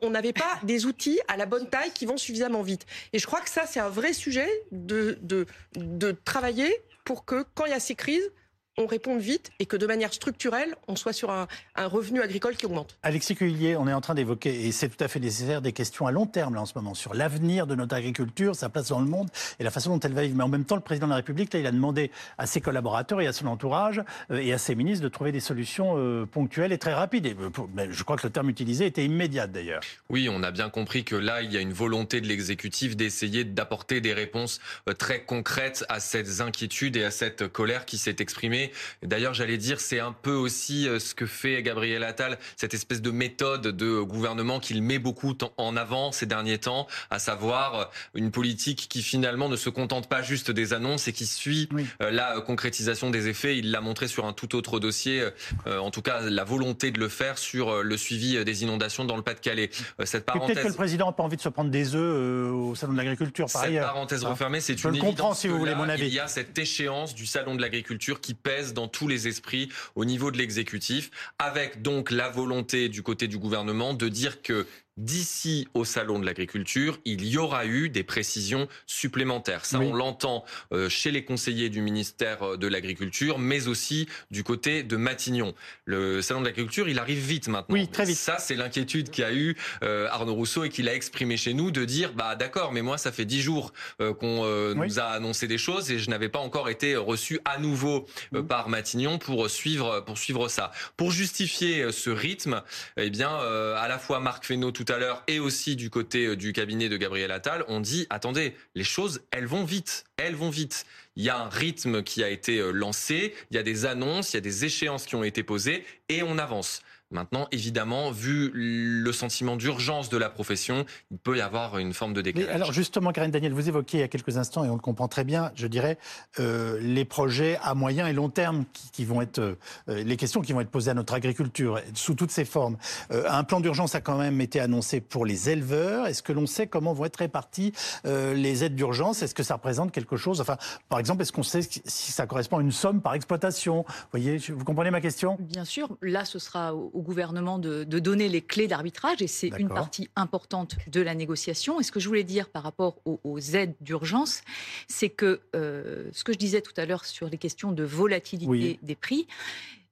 on 0.02 0.10
n'avait 0.10 0.32
pas 0.32 0.52
des 0.62 0.86
outils 0.86 1.18
à 1.26 1.36
la 1.36 1.46
bonne 1.46 1.68
taille 1.68 1.90
qui 1.92 2.06
vont 2.06 2.16
suffisamment 2.16 2.62
vite. 2.62 2.86
Et 3.12 3.18
je 3.18 3.26
crois 3.26 3.40
que 3.40 3.50
ça, 3.50 3.66
c'est 3.66 3.80
un 3.80 3.88
vrai 3.88 4.12
sujet 4.12 4.48
de, 4.70 5.18
de, 5.22 5.46
de 5.74 6.12
travailler 6.24 6.72
pour 7.04 7.24
que 7.24 7.44
quand 7.54 7.64
il 7.64 7.70
y 7.70 7.74
a 7.74 7.80
ces 7.80 7.96
crises, 7.96 8.30
on 8.76 8.87
réponde 8.87 9.20
vite 9.20 9.50
et 9.60 9.66
que 9.66 9.76
de 9.76 9.87
manière 9.87 10.12
structurelle, 10.12 10.74
on 10.88 10.96
soit 10.96 11.12
sur 11.12 11.30
un, 11.30 11.46
revenu 11.76 12.20
agricole 12.20 12.56
qui 12.56 12.66
augmente. 12.66 12.96
Alexis 13.02 13.37
Cuillier, 13.37 13.76
on 13.76 13.87
est 13.87 13.92
en 13.92 14.00
train 14.00 14.14
d'évoquer, 14.14 14.66
et 14.66 14.72
c'est 14.72 14.88
tout 14.88 15.02
à 15.02 15.08
fait 15.08 15.20
nécessaire, 15.20 15.62
des 15.62 15.72
questions 15.72 16.06
à 16.06 16.12
long 16.12 16.26
terme 16.26 16.54
là, 16.54 16.62
en 16.62 16.66
ce 16.66 16.72
moment, 16.74 16.94
sur 16.94 17.14
l'avenir 17.14 17.66
de 17.66 17.74
notre 17.74 17.94
agriculture, 17.94 18.56
sa 18.56 18.68
place 18.68 18.88
dans 18.88 19.00
le 19.00 19.06
monde 19.06 19.28
et 19.60 19.64
la 19.64 19.70
façon 19.70 19.90
dont 19.90 20.00
elle 20.00 20.12
va 20.12 20.22
vivre. 20.22 20.37
Mais 20.37 20.42
en 20.42 20.48
même 20.48 20.64
temps, 20.64 20.74
le 20.74 20.80
président 20.80 21.06
de 21.06 21.10
la 21.10 21.16
République, 21.16 21.52
là, 21.52 21.60
il 21.60 21.66
a 21.66 21.72
demandé 21.72 22.10
à 22.38 22.46
ses 22.46 22.60
collaborateurs 22.60 23.20
et 23.20 23.26
à 23.26 23.32
son 23.32 23.46
entourage 23.46 24.02
euh, 24.30 24.38
et 24.38 24.52
à 24.52 24.58
ses 24.58 24.74
ministres 24.74 25.04
de 25.04 25.08
trouver 25.08 25.30
des 25.30 25.40
solutions 25.40 25.94
euh, 25.96 26.26
ponctuelles 26.26 26.72
et 26.72 26.78
très 26.78 26.94
rapides. 26.94 27.26
Et, 27.26 27.37
euh, 27.38 27.87
je 27.90 28.02
crois 28.02 28.16
que 28.16 28.26
le 28.26 28.32
terme 28.32 28.50
utilisé 28.50 28.87
était 28.87 29.04
immédiat 29.04 29.46
d'ailleurs. 29.46 29.82
Oui, 30.08 30.28
on 30.30 30.42
a 30.42 30.50
bien 30.50 30.70
compris 30.70 31.04
que 31.04 31.16
là, 31.16 31.42
il 31.42 31.52
y 31.52 31.56
a 31.56 31.60
une 31.60 31.72
volonté 31.72 32.20
de 32.20 32.26
l'exécutif 32.26 32.96
d'essayer 32.96 33.44
d'apporter 33.44 34.00
des 34.00 34.12
réponses 34.12 34.60
très 34.98 35.22
concrètes 35.22 35.84
à 35.88 36.00
ces 36.00 36.40
inquiétudes 36.40 36.96
et 36.96 37.04
à 37.04 37.10
cette 37.10 37.46
colère 37.48 37.84
qui 37.84 37.98
s'est 37.98 38.16
exprimée 38.18 38.63
D'ailleurs, 39.03 39.35
j'allais 39.35 39.59
dire, 39.59 39.81
c'est 39.81 40.00
un 40.00 40.12
peu 40.12 40.33
aussi 40.33 40.88
euh, 40.88 40.98
ce 40.98 41.14
que 41.14 41.27
fait 41.27 41.62
Gabriel 41.62 42.05
Attal, 42.05 42.38
cette 42.57 42.74
espèce 42.74 43.03
de 43.03 43.11
méthode 43.11 43.68
de 43.68 44.00
gouvernement 44.00 44.61
qu'il 44.61 44.83
met 44.83 44.98
beaucoup 44.98 45.37
en 45.57 45.77
avant 45.77 46.12
ces 46.12 46.27
derniers 46.27 46.59
temps, 46.59 46.87
à 47.11 47.18
savoir 47.18 47.74
euh, 47.74 47.85
une 48.14 48.31
politique 48.31 48.87
qui 48.88 49.03
finalement 49.03 49.48
ne 49.48 49.57
se 49.57 49.70
contente 49.70 50.09
pas 50.09 50.22
juste 50.22 50.50
des 50.50 50.72
annonces 50.72 51.09
et 51.09 51.12
qui 51.12 51.27
suit 51.27 51.68
euh, 52.00 52.11
la 52.11 52.40
concrétisation 52.40 53.11
des 53.11 53.29
effets. 53.29 53.59
Il 53.59 53.70
l'a 53.70 53.81
montré 53.81 54.09
sur 54.09 54.27
un 54.27 54.33
tout 54.33 54.55
autre 54.55 54.81
dossier, 54.81 55.24
en 55.66 55.90
tout 55.90 56.03
cas 56.03 56.20
la 56.20 56.44
volonté 56.44 56.90
de 56.90 56.98
le 56.98 57.09
faire 57.09 57.38
sur 57.38 57.83
le 57.83 57.96
suivi 57.96 58.44
des 58.44 58.62
inondations 58.62 59.05
dans 59.05 59.16
le 59.16 59.22
Pas-de-Calais. 59.22 59.70
Cette 60.05 60.24
parenthèse. 60.24 60.55
Peut-être 60.55 60.62
que 60.64 60.68
le 60.68 60.74
président 60.74 61.07
n'a 61.07 61.12
pas 61.12 61.22
envie 61.22 61.37
de 61.37 61.42
se 61.42 61.48
prendre 61.48 61.70
des 61.70 61.94
œufs 61.94 62.53
au 62.53 62.74
salon 62.74 62.92
de 62.92 62.98
l'agriculture. 62.98 63.46
Par 63.53 63.64
cette 63.64 63.81
parenthèse 63.81 64.24
refermée, 64.24 64.61
c'est 64.61 64.83
une 64.83 64.94
Je 64.94 65.00
comprends 65.00 65.35
si 65.35 65.48
vous 65.48 65.59
voulez 65.59 65.74
mon 65.74 65.88
avis. 65.88 66.07
Il 66.07 66.14
y 66.14 66.20
a 66.20 66.29
cette 66.29 66.59
échéance 66.59 67.14
du 67.14 67.27
salon 67.27 67.55
de 67.55 67.61
l'agriculture 67.61 68.20
qui 68.20 68.35
dans 68.74 68.88
tous 68.88 69.08
les 69.08 69.28
esprits 69.28 69.68
au 69.94 70.04
niveau 70.04 70.30
de 70.30 70.38
l'exécutif, 70.38 71.10
avec 71.38 71.82
donc 71.82 72.10
la 72.10 72.28
volonté 72.28 72.88
du 72.88 73.02
côté 73.02 73.28
du 73.28 73.38
gouvernement 73.38 73.94
de 73.94 74.08
dire 74.08 74.42
que 74.42 74.66
d'ici 74.96 75.68
au 75.74 75.85
salon 75.85 76.18
de 76.18 76.26
l'agriculture, 76.26 77.00
il 77.04 77.24
y 77.26 77.37
aura 77.37 77.66
eu 77.66 77.88
des 77.88 78.04
précisions 78.04 78.68
supplémentaires. 78.87 79.64
Ça, 79.64 79.80
on 79.80 79.94
l'entend 79.94 80.44
euh, 80.72 80.88
chez 80.88 81.11
les 81.11 81.24
conseillers 81.24 81.68
du 81.68 81.80
ministère 81.80 82.42
euh, 82.42 82.57
de 82.57 82.68
l'Agriculture, 82.68 83.38
mais 83.38 83.66
aussi 83.66 84.09
du 84.30 84.44
côté 84.44 84.83
de 84.83 84.96
Matignon. 84.96 85.54
Le 85.85 86.22
salon 86.22 86.40
de 86.40 86.46
l'agriculture, 86.46 86.88
il 86.88 86.98
arrive 86.98 87.18
vite 87.18 87.48
maintenant. 87.48 87.74
Oui, 87.74 87.88
très 87.88 88.04
vite. 88.04 88.16
Ça, 88.16 88.38
c'est 88.38 88.54
l'inquiétude 88.54 89.11
qu'a 89.11 89.33
eu 89.33 89.57
euh, 89.83 90.07
Arnaud 90.11 90.35
Rousseau 90.35 90.64
et 90.64 90.68
qu'il 90.68 90.88
a 90.88 90.94
exprimé 90.94 91.37
chez 91.37 91.54
nous 91.54 91.70
de 91.70 91.85
dire, 91.85 92.12
bah 92.12 92.37
d'accord, 92.37 92.72
mais 92.72 92.83
moi, 92.83 92.98
ça 92.98 93.11
fait 93.11 93.24
dix 93.24 93.40
jours 93.40 93.72
qu'on 93.98 94.74
nous 94.74 94.98
a 94.98 95.04
annoncé 95.04 95.46
des 95.48 95.59
choses 95.59 95.90
et 95.90 95.98
je 95.98 96.11
n'avais 96.11 96.28
pas 96.28 96.38
encore 96.38 96.68
été 96.68 96.96
reçu 96.96 97.40
à 97.44 97.59
nouveau 97.59 98.07
par 98.48 98.68
Matignon 98.68 99.18
pour 99.18 99.48
suivre, 99.50 100.00
pour 100.00 100.18
suivre 100.18 100.48
ça. 100.48 100.70
Pour 100.96 101.11
justifier 101.11 101.90
ce 101.92 102.11
rythme, 102.11 102.62
eh 102.96 103.11
bien, 103.11 103.35
à 103.37 103.88
la 103.88 103.98
fois 103.98 104.20
Marc 104.20 104.44
Fesneau 104.44 104.70
tout 104.70 104.83
à 104.88 104.98
l'heure 104.98 105.22
et 105.26 105.38
aussi 105.38 105.76
du 105.76 105.90
côté 105.90 106.36
du 106.36 106.52
cabinet 106.52 106.88
de 106.88 106.96
Gabriel 106.96 107.30
Attal, 107.30 107.64
on 107.68 107.80
dit, 107.80 108.06
attendez, 108.10 108.54
les 108.74 108.84
choses, 108.84 109.22
elles 109.30 109.46
vont 109.46 109.64
vite, 109.64 110.04
elles 110.16 110.34
vont 110.34 110.50
vite. 110.50 110.86
Il 111.16 111.24
y 111.24 111.30
a 111.30 111.38
un 111.38 111.48
rythme 111.48 112.02
qui 112.02 112.24
a 112.24 112.28
été 112.28 112.72
lancé, 112.72 113.34
il 113.50 113.54
y 113.54 113.58
a 113.58 113.62
des 113.62 113.86
annonces, 113.86 114.32
il 114.32 114.36
y 114.36 114.38
a 114.38 114.40
des 114.40 114.64
échéances 114.64 115.06
qui 115.06 115.14
ont 115.14 115.24
été 115.24 115.42
posées 115.42 115.84
et 116.08 116.22
on 116.22 116.38
avance. 116.38 116.82
Maintenant, 117.10 117.46
évidemment, 117.52 118.10
vu 118.10 118.50
le 118.54 119.12
sentiment 119.12 119.56
d'urgence 119.56 120.08
de 120.08 120.16
la 120.16 120.30
profession, 120.30 120.84
il 121.10 121.18
peut 121.18 121.36
y 121.36 121.40
avoir 121.40 121.78
une 121.78 121.92
forme 121.92 122.12
de 122.12 122.20
décalage. 122.20 122.54
alors 122.54 122.72
justement, 122.72 123.12
Karine 123.12 123.30
Daniel, 123.30 123.52
vous 123.52 123.68
évoquiez 123.68 124.00
il 124.00 124.02
y 124.02 124.04
a 124.04 124.08
quelques 124.08 124.36
instants, 124.36 124.64
et 124.64 124.68
on 124.68 124.74
le 124.74 124.80
comprend 124.80 125.06
très 125.06 125.22
bien, 125.22 125.52
je 125.54 125.66
dirais, 125.66 125.98
euh, 126.40 126.78
les 126.80 127.04
projets 127.04 127.58
à 127.62 127.74
moyen 127.74 128.08
et 128.08 128.12
long 128.12 128.30
terme 128.30 128.64
qui, 128.92 129.04
vont 129.04 129.22
être, 129.22 129.38
euh, 129.38 129.56
les 129.86 130.16
questions 130.16 130.40
qui 130.40 130.52
vont 130.52 130.60
être 130.60 130.70
posées 130.70 130.90
à 130.90 130.94
notre 130.94 131.14
agriculture 131.14 131.80
sous 131.94 132.14
toutes 132.14 132.30
ses 132.30 132.44
formes. 132.44 132.76
Euh, 133.12 133.24
un 133.28 133.44
plan 133.44 133.60
d'urgence 133.60 133.94
a 133.94 134.00
quand 134.00 134.18
même 134.18 134.40
été 134.40 134.58
annoncé 134.58 135.00
pour 135.00 135.24
les 135.24 135.50
éleveurs. 135.50 136.06
Est-ce 136.06 136.22
que 136.22 136.32
l'on 136.32 136.46
sait 136.46 136.66
comment 136.66 136.94
vont 136.94 137.04
être 137.04 137.16
réparties 137.16 137.72
les 138.04 138.64
aides 138.64 138.74
d'urgence? 138.74 139.22
Est-ce 139.22 139.34
que 139.34 139.42
ça 139.42 139.54
représente 139.54 139.92
quelque 139.92 140.16
chose? 140.16 140.40
Enfin, 140.40 140.56
par 140.88 140.98
exemple, 140.98 141.22
est-ce 141.22 141.32
qu'on 141.32 141.42
sait 141.42 141.62
si 141.62 142.12
ça 142.12 142.26
correspond 142.26 142.58
à 142.58 142.60
une 142.60 142.72
somme 142.72 143.00
par 143.00 143.14
exploitation? 143.14 143.84
Vous 143.86 144.08
voyez, 144.10 144.38
vous 144.38 144.64
comprenez 144.64 144.90
ma 144.90 145.00
question? 145.00 145.36
Bien 145.40 145.64
sûr. 145.64 145.96
Là, 146.02 146.24
ce 146.24 146.38
sera 146.38 146.74
au 146.74 147.03
gouvernement 147.04 147.60
de, 147.60 147.84
donner 147.84 148.28
les 148.28 148.42
clés 148.42 148.66
d'arbitrage 148.66 149.22
et 149.22 149.28
c'est 149.28 149.52
une 149.58 149.68
partie 149.68 150.08
importante 150.16 150.76
de 150.88 151.00
la 151.00 151.14
négociation. 151.14 151.78
Et 151.78 151.84
ce 151.84 151.92
que 151.92 152.00
je 152.00 152.08
voulais 152.08 152.24
dire 152.24 152.48
par 152.48 152.64
rapport 152.64 152.96
aux, 153.04 153.38
aides 153.38 153.74
d'urgence, 153.80 154.42
c'est 154.88 155.10
que 155.10 155.40
euh, 155.54 156.08
ce 156.12 156.24
que 156.24 156.32
je 156.32 156.38
disais 156.38 156.60
tout 156.60 156.72
à 156.76 156.86
l'heure 156.86 157.04
sur 157.04 157.28
les 157.28 157.38
questions 157.38 157.70
de 157.70 157.84
volatilité 157.84 158.80
des 158.82 158.96
prix, 158.96 159.28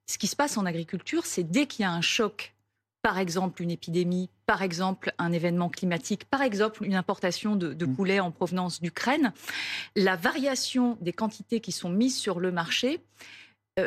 ce 0.06 0.18
qui 0.18 0.26
se 0.26 0.34
passe 0.34 0.58
en 0.58 0.66
agriculture, 0.66 1.24
c'est 1.24 1.44
dès 1.44 1.66
qu'il 1.66 1.82
y 1.82 1.86
a 1.86 1.92
un 1.92 2.00
choc 2.00 2.54
par 3.02 3.18
exemple 3.18 3.62
une 3.62 3.72
épidémie, 3.72 4.30
par 4.46 4.62
exemple 4.62 5.12
un 5.18 5.32
événement 5.32 5.68
climatique, 5.68 6.24
par 6.24 6.40
exemple 6.40 6.84
une 6.84 6.94
importation 6.94 7.56
de, 7.56 7.74
de 7.74 7.86
mm. 7.86 7.94
poulet 7.94 8.20
en 8.20 8.30
provenance 8.30 8.80
d'Ukraine, 8.80 9.32
la 9.96 10.16
variation 10.16 10.96
des 11.00 11.12
quantités 11.12 11.60
qui 11.60 11.72
sont 11.72 11.90
mises 11.90 12.16
sur 12.16 12.38
le 12.38 12.52
marché 12.52 13.00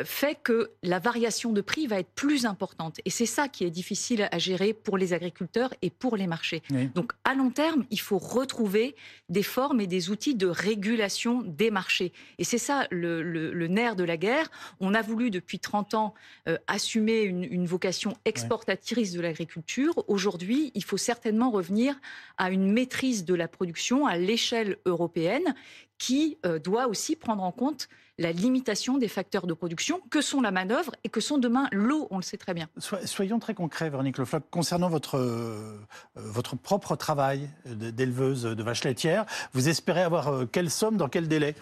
fait 0.04 0.36
que 0.42 0.72
la 0.82 0.98
variation 0.98 1.52
de 1.52 1.60
prix 1.60 1.86
va 1.86 2.00
être 2.00 2.10
plus 2.10 2.44
importante. 2.44 2.98
Et 3.04 3.10
c'est 3.10 3.26
ça 3.26 3.46
qui 3.46 3.64
est 3.64 3.70
difficile 3.70 4.28
à 4.32 4.38
gérer 4.38 4.72
pour 4.72 4.98
les 4.98 5.12
agriculteurs 5.12 5.72
et 5.80 5.90
pour 5.90 6.16
les 6.16 6.26
marchés. 6.26 6.62
Donc 6.94 7.12
à 7.24 7.34
long 7.34 7.50
terme, 7.50 7.84
il 7.90 8.00
faut 8.00 8.18
retrouver 8.18 8.96
des 9.28 9.44
formes 9.44 9.80
et 9.80 9.86
des 9.86 10.10
outils 10.10 10.34
de 10.34 10.48
régulation 10.48 11.42
des 11.42 11.70
marchés. 11.70 12.12
Et 12.38 12.44
c'est 12.44 12.58
ça 12.58 12.88
le, 12.90 13.66
nerf 13.68 13.96
de 13.96 14.04
la 14.04 14.16
guerre. 14.16 14.50
On 14.80 14.94
a 14.94 15.02
voulu 15.02 15.30
depuis 15.30 15.58
30 15.58 15.94
ans 15.94 16.14
euh, 16.48 16.58
assumer 16.66 17.22
une, 17.22 17.66
vocation 17.66 18.16
exportatrice 18.24 19.12
de 19.12 19.20
l'agriculture. 19.20 20.04
Aujourd'hui, 20.08 20.70
il 20.74 20.84
faut 20.84 20.96
certainement 20.96 21.50
revenir 21.50 21.96
à 22.38 22.50
une 22.50 22.72
maîtrise 22.72 23.24
de 23.24 23.34
la 23.34 23.48
production 23.48 24.06
à 24.06 24.16
l'échelle 24.16 24.78
européenne 24.84 25.54
qui 25.98 26.38
euh, 26.44 26.58
doit 26.58 26.88
aussi 26.88 27.16
prendre 27.16 27.42
en 27.42 27.52
compte 27.52 27.88
la 28.18 28.32
limitation 28.32 28.98
des 28.98 29.08
facteurs 29.08 29.46
de 29.46 29.54
production, 29.54 30.00
que 30.10 30.20
sont 30.20 30.40
la 30.40 30.50
manœuvre 30.50 30.92
et 31.04 31.08
que 31.08 31.20
sont 31.20 31.38
demain 31.38 31.68
l'eau, 31.72 32.08
on 32.10 32.16
le 32.16 32.22
sait 32.22 32.38
très 32.38 32.54
bien. 32.54 32.68
Soyons 33.04 33.38
très 33.38 33.54
concrets, 33.54 33.90
Véronique 33.90 34.18
Lefloc, 34.18 34.44
concernant 34.50 34.88
votre, 34.88 35.18
euh, 35.18 35.78
votre 36.14 36.56
propre 36.56 36.96
travail 36.96 37.48
d'éleveuse 37.66 38.44
de 38.44 38.62
vaches 38.62 38.84
laitières, 38.84 39.26
vous 39.52 39.68
espérez 39.68 40.02
avoir 40.02 40.28
euh, 40.28 40.46
quelle 40.46 40.70
somme 40.70 40.96
dans 40.96 41.08
quel 41.08 41.28
délai? 41.28 41.54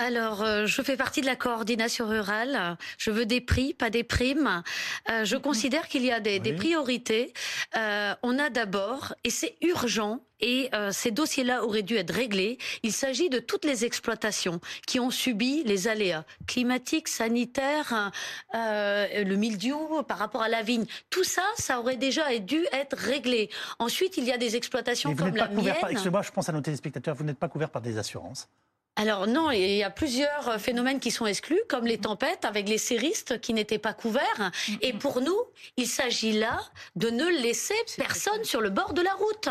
Alors, 0.00 0.42
euh, 0.42 0.64
je 0.64 0.80
fais 0.80 0.96
partie 0.96 1.20
de 1.20 1.26
la 1.26 1.36
coordination 1.36 2.08
rurale. 2.08 2.78
Je 2.96 3.10
veux 3.10 3.26
des 3.26 3.42
prix, 3.42 3.74
pas 3.74 3.90
des 3.90 4.02
primes. 4.02 4.62
je 5.08 5.36
mhm. 5.36 5.42
considère 5.42 5.88
qu'il 5.88 6.04
y 6.04 6.10
a 6.10 6.20
des, 6.20 6.40
priorités. 6.54 7.34
on 7.74 8.38
a 8.38 8.48
d'abord, 8.50 9.14
et 9.24 9.30
c'est 9.30 9.56
urgent, 9.60 10.20
et 10.40 10.70
euh, 10.74 10.90
ces 10.92 11.10
dossiers-là 11.10 11.64
auraient 11.64 11.82
dû 11.82 11.96
être 11.96 12.14
réglés. 12.14 12.58
Il 12.82 12.92
s'agit 12.92 13.28
de 13.28 13.38
toutes 13.38 13.64
les 13.64 13.84
exploitations 13.84 14.60
qui 14.86 15.00
ont 15.00 15.10
subi 15.10 15.62
les 15.64 15.88
aléas 15.88 16.24
climatiques, 16.46 17.08
sanitaires, 17.08 18.10
euh, 18.54 19.24
le 19.24 19.36
mildiou 19.36 20.02
par 20.04 20.18
rapport 20.18 20.42
à 20.42 20.48
la 20.48 20.62
vigne. 20.62 20.86
Tout 21.10 21.24
ça, 21.24 21.42
ça 21.56 21.78
aurait 21.78 21.96
déjà 21.96 22.36
dû 22.38 22.66
être 22.72 22.96
réglé. 22.96 23.50
Ensuite, 23.78 24.16
il 24.16 24.24
y 24.24 24.32
a 24.32 24.38
des 24.38 24.56
exploitations 24.56 25.14
comme 25.14 25.36
la 25.36 25.48
mienne. 25.48 25.74
Excusez-moi, 25.90 26.22
je 26.22 26.30
pense 26.30 26.48
à 26.48 26.52
nos 26.52 26.60
téléspectateurs, 26.60 27.14
vous 27.14 27.24
n'êtes 27.24 27.38
pas 27.38 27.48
couvert 27.48 27.70
par 27.70 27.82
des 27.82 27.98
assurances 27.98 28.48
alors 28.96 29.26
non, 29.26 29.50
il 29.50 29.76
y 29.76 29.82
a 29.82 29.88
plusieurs 29.88 30.60
phénomènes 30.60 31.00
qui 31.00 31.10
sont 31.10 31.24
exclus, 31.24 31.60
comme 31.68 31.86
les 31.86 31.96
tempêtes 31.96 32.44
avec 32.44 32.68
les 32.68 32.76
séristes 32.76 33.40
qui 33.40 33.54
n'étaient 33.54 33.78
pas 33.78 33.94
couverts. 33.94 34.50
Et 34.82 34.92
pour 34.92 35.22
nous, 35.22 35.38
il 35.78 35.86
s'agit 35.86 36.32
là 36.32 36.60
de 36.96 37.08
ne 37.08 37.24
laisser 37.24 37.74
personne 37.96 38.44
sur 38.44 38.60
le 38.60 38.68
bord 38.68 38.92
de 38.92 39.00
la 39.00 39.14
route. 39.14 39.48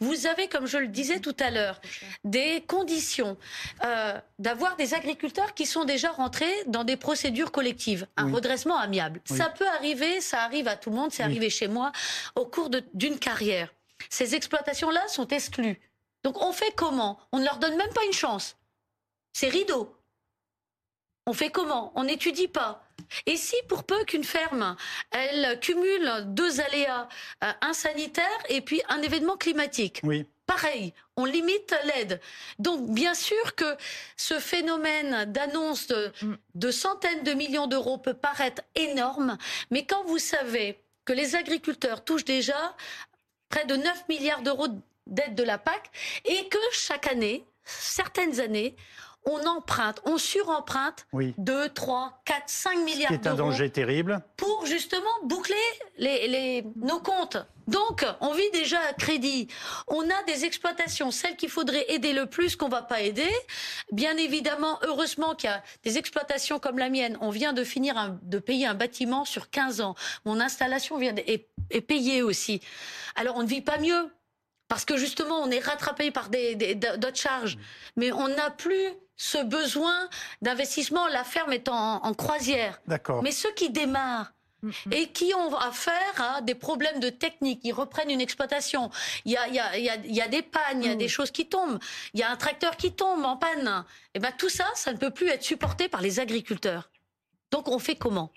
Vous 0.00 0.26
avez, 0.26 0.48
comme 0.48 0.66
je 0.66 0.78
le 0.78 0.88
disais 0.88 1.20
tout 1.20 1.36
à 1.38 1.50
l'heure, 1.50 1.80
des 2.24 2.62
conditions 2.66 3.36
euh, 3.84 4.18
d'avoir 4.38 4.76
des 4.76 4.94
agriculteurs 4.94 5.52
qui 5.52 5.66
sont 5.66 5.84
déjà 5.84 6.10
rentrés 6.10 6.54
dans 6.66 6.84
des 6.84 6.96
procédures 6.96 7.52
collectives, 7.52 8.06
un 8.16 8.32
redressement 8.32 8.78
amiable. 8.78 9.20
Ça 9.26 9.50
peut 9.50 9.68
arriver, 9.68 10.22
ça 10.22 10.44
arrive 10.44 10.68
à 10.68 10.76
tout 10.76 10.88
le 10.88 10.96
monde, 10.96 11.12
c'est 11.12 11.22
arrivé 11.22 11.50
chez 11.50 11.68
moi 11.68 11.92
au 12.36 12.46
cours 12.46 12.70
d'une 12.94 13.18
carrière. 13.18 13.68
Ces 14.08 14.34
exploitations-là 14.34 15.08
sont 15.08 15.26
exclues. 15.28 15.78
Donc 16.24 16.42
on 16.42 16.52
fait 16.52 16.72
comment? 16.74 17.18
On 17.32 17.38
ne 17.38 17.44
leur 17.44 17.58
donne 17.58 17.76
même 17.76 17.92
pas 17.92 18.04
une 18.06 18.12
chance 18.12 18.56
c'est 19.32 19.48
rideau. 19.48 19.94
On 21.26 21.32
fait 21.32 21.50
comment? 21.50 21.92
On 21.94 22.04
n'étudie 22.04 22.48
pas. 22.48 22.82
Et 23.26 23.36
si 23.36 23.56
pour 23.68 23.84
peu 23.84 24.04
qu'une 24.04 24.24
ferme, 24.24 24.76
elle 25.10 25.60
cumule 25.60 26.24
deux 26.26 26.60
aléas, 26.60 27.08
euh, 27.44 27.52
un 27.60 27.72
sanitaire 27.72 28.42
et 28.48 28.60
puis 28.60 28.82
un 28.88 29.02
événement 29.02 29.36
climatique? 29.36 30.00
Oui. 30.04 30.26
Pareil, 30.46 30.94
on 31.16 31.26
limite 31.26 31.74
l'aide. 31.84 32.22
Donc 32.58 32.88
bien 32.88 33.12
sûr 33.12 33.54
que 33.54 33.76
ce 34.16 34.38
phénomène 34.40 35.30
d'annonce 35.30 35.86
de, 35.88 36.10
de, 36.54 36.70
centaines 36.70 37.22
de 37.22 37.34
millions 37.34 37.66
d'euros 37.66 37.98
peut 37.98 38.14
paraître 38.14 38.62
énorme, 38.74 39.36
mais 39.70 39.84
quand 39.84 40.04
vous 40.04 40.18
savez 40.18 40.80
que 41.04 41.12
les 41.12 41.36
agriculteurs 41.36 42.02
touchent 42.02 42.24
déjà 42.24 42.74
près 43.50 43.66
de 43.66 43.76
9 43.76 44.08
milliards 44.08 44.42
d'euros 44.42 44.68
d'aide 45.06 45.34
de 45.34 45.42
la 45.42 45.58
PAC 45.58 45.90
et 46.24 46.48
que 46.48 46.58
chaque 46.72 47.06
année, 47.06 47.44
certaines 47.64 48.40
années, 48.40 48.74
on 49.28 49.46
emprunte, 49.46 50.00
on 50.04 50.18
suremprunte 50.18 51.06
2, 51.12 51.68
3, 51.68 52.22
4, 52.24 52.42
5 52.46 52.78
milliards 52.78 53.10
d'euros. 53.10 53.20
C'est 53.22 53.28
un 53.28 53.34
danger 53.34 53.70
terrible. 53.70 54.20
Pour 54.36 54.66
justement 54.66 55.10
boucler 55.24 55.54
les, 55.98 56.64
nos 56.76 57.00
comptes. 57.00 57.36
Donc, 57.66 58.06
on 58.20 58.32
vit 58.32 58.50
déjà 58.52 58.80
à 58.80 58.94
crédit. 58.94 59.48
On 59.86 60.02
a 60.02 60.22
des 60.26 60.46
exploitations, 60.46 61.10
celles 61.10 61.36
qu'il 61.36 61.50
faudrait 61.50 61.84
aider 61.88 62.14
le 62.14 62.24
plus, 62.24 62.56
qu'on 62.56 62.70
va 62.70 62.80
pas 62.80 63.02
aider. 63.02 63.28
Bien 63.92 64.16
évidemment, 64.16 64.78
heureusement 64.82 65.34
qu'il 65.34 65.50
y 65.50 65.52
a 65.52 65.62
des 65.84 65.98
exploitations 65.98 66.58
comme 66.58 66.78
la 66.78 66.88
mienne. 66.88 67.18
On 67.20 67.30
vient 67.30 67.52
de 67.52 67.64
finir 67.64 68.16
de 68.22 68.38
payer 68.38 68.66
un 68.66 68.74
bâtiment 68.74 69.26
sur 69.26 69.50
15 69.50 69.82
ans. 69.82 69.94
Mon 70.24 70.40
installation 70.40 70.96
vient 70.96 71.14
est, 71.14 71.48
est 71.70 71.80
payée 71.82 72.22
aussi. 72.22 72.62
Alors, 73.16 73.36
on 73.36 73.42
ne 73.42 73.48
vit 73.48 73.60
pas 73.60 73.78
mieux 73.78 74.10
parce 74.68 74.84
que 74.84 74.96
justement, 74.96 75.40
on 75.40 75.50
est 75.50 75.64
rattrapé 75.64 76.10
par 76.10 76.28
d'autres 76.30 77.16
charges. 77.16 77.56
Mmh. 77.56 77.60
Mais 77.96 78.12
on 78.12 78.28
n'a 78.28 78.50
plus 78.50 78.94
ce 79.18 79.38
besoin 79.44 80.08
d'investissement. 80.40 81.06
La 81.08 81.24
ferme 81.24 81.52
est 81.52 81.68
en, 81.68 82.14
croisière. 82.14 82.80
D'accord. 82.86 83.22
Mais 83.22 83.32
ceux 83.32 83.52
qui 83.52 83.68
démarrent, 83.68 84.32
mmh, 84.62 84.68
mmh. 84.68 84.92
et 84.92 85.08
qui 85.08 85.34
ont 85.34 85.54
affaire 85.56 86.36
à 86.36 86.40
des 86.40 86.54
problèmes 86.54 87.00
de 87.00 87.10
technique, 87.10 87.60
ils 87.64 87.72
reprennent 87.72 88.10
une 88.10 88.22
exploitation. 88.22 88.90
Il 89.26 89.32
y 89.32 89.36
a, 89.36 90.28
des 90.28 90.42
pannes, 90.42 90.82
il 90.82 90.88
y 90.88 90.92
a 90.92 90.94
des 90.94 91.08
choses 91.08 91.30
qui 91.30 91.46
tombent, 91.46 91.78
il 92.14 92.20
y 92.20 92.22
a 92.22 92.30
un 92.30 92.36
tracteur 92.36 92.76
qui 92.76 92.92
tombe 92.92 93.24
en 93.24 93.36
panne. 93.36 93.84
Et 94.14 94.18
eh 94.18 94.18
ben 94.20 94.32
tout 94.38 94.48
ça, 94.48 94.64
ça 94.74 94.92
ne 94.92 94.98
peut 94.98 95.10
plus 95.10 95.28
être 95.28 95.42
supporté 95.42 95.88
par 95.88 96.00
les 96.00 96.20
agriculteurs. 96.20 96.90
Donc 97.50 97.68
on 97.68 97.78
fait 97.78 97.96
comment? 97.96 98.30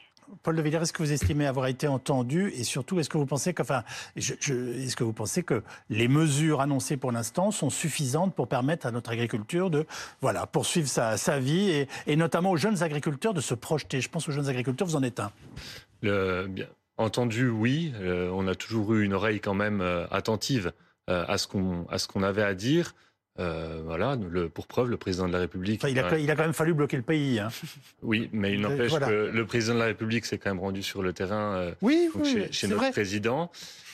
Paul 0.43 0.55
de 0.55 0.61
Villers, 0.61 0.81
est-ce 0.81 0.93
que 0.93 1.03
vous 1.03 1.11
estimez 1.11 1.45
avoir 1.45 1.67
été 1.67 1.87
entendu 1.87 2.51
et 2.55 2.63
surtout, 2.63 2.99
est-ce 2.99 3.09
que 3.09 3.17
vous 3.17 3.25
pensez 3.25 3.53
que, 3.53 3.61
enfin, 3.61 3.83
est-ce 4.15 4.95
que 4.95 5.03
vous 5.03 5.13
pensez 5.13 5.43
que 5.43 5.63
les 5.89 6.07
mesures 6.07 6.61
annoncées 6.61 6.97
pour 6.97 7.11
l'instant 7.11 7.51
sont 7.51 7.69
suffisantes 7.69 8.33
pour 8.35 8.47
permettre 8.47 8.85
à 8.85 8.91
notre 8.91 9.11
agriculture 9.11 9.69
de, 9.69 9.85
voilà, 10.21 10.45
poursuivre 10.47 10.87
sa, 10.87 11.39
vie 11.39 11.87
et, 12.07 12.15
notamment 12.15 12.51
aux 12.51 12.57
jeunes 12.57 12.83
agriculteurs 12.83 13.33
de 13.33 13.41
se 13.41 13.53
projeter? 13.53 14.01
Je 14.01 14.09
pense 14.09 14.27
aux 14.29 14.31
jeunes 14.31 14.49
agriculteurs, 14.49 14.87
vous 14.87 14.95
en 14.95 15.03
êtes 15.03 15.19
un. 15.19 15.31
Bien, 16.01 16.67
Entendu, 16.97 17.49
oui. 17.49 17.93
on 17.99 18.47
a 18.47 18.55
toujours 18.55 18.93
eu 18.93 19.03
une 19.03 19.13
oreille 19.13 19.39
quand 19.39 19.55
même 19.55 19.81
attentive 20.11 20.71
à 21.07 21.37
ce 21.37 21.47
qu'on 21.47 21.85
à 21.89 21.97
ce 21.97 22.07
qu'on 22.07 22.23
avait 22.23 22.43
à 22.43 22.53
dire. 22.53 22.93
Euh, 23.39 23.81
voilà, 23.85 24.17
le, 24.17 24.49
pour 24.49 24.67
preuve, 24.67 24.89
le 24.89 24.97
président 24.97 25.25
de 25.27 25.33
la 25.33 25.39
République. 25.39 25.81
il, 25.87 25.97
a, 25.99 26.17
il, 26.19 26.29
a, 26.29 26.35
quand 26.35 26.43
même 26.43 26.53
fallu 26.53 26.73
bloquer 26.73 26.97
le 26.97 27.03
pays. 27.03 27.39
Hein. 27.39 27.49
Oui, 28.01 28.29
mais 28.33 28.53
il 28.53 28.61
n'empêche 28.61 28.93
que 28.93 29.31
le 29.31 29.45
président 29.45 29.75
de 29.75 29.79
la 29.79 29.85
République 29.85 30.25
s'est 30.25 30.37
quand 30.37 30.49
même 30.49 30.59
rendu 30.59 30.83
sur 30.83 31.01
le 31.01 31.13
terrain 31.13 31.55
euh, 31.55 31.73
oui, 31.81 32.09
chez, 32.51 32.67
notre 32.67 32.91
président. 32.91 33.49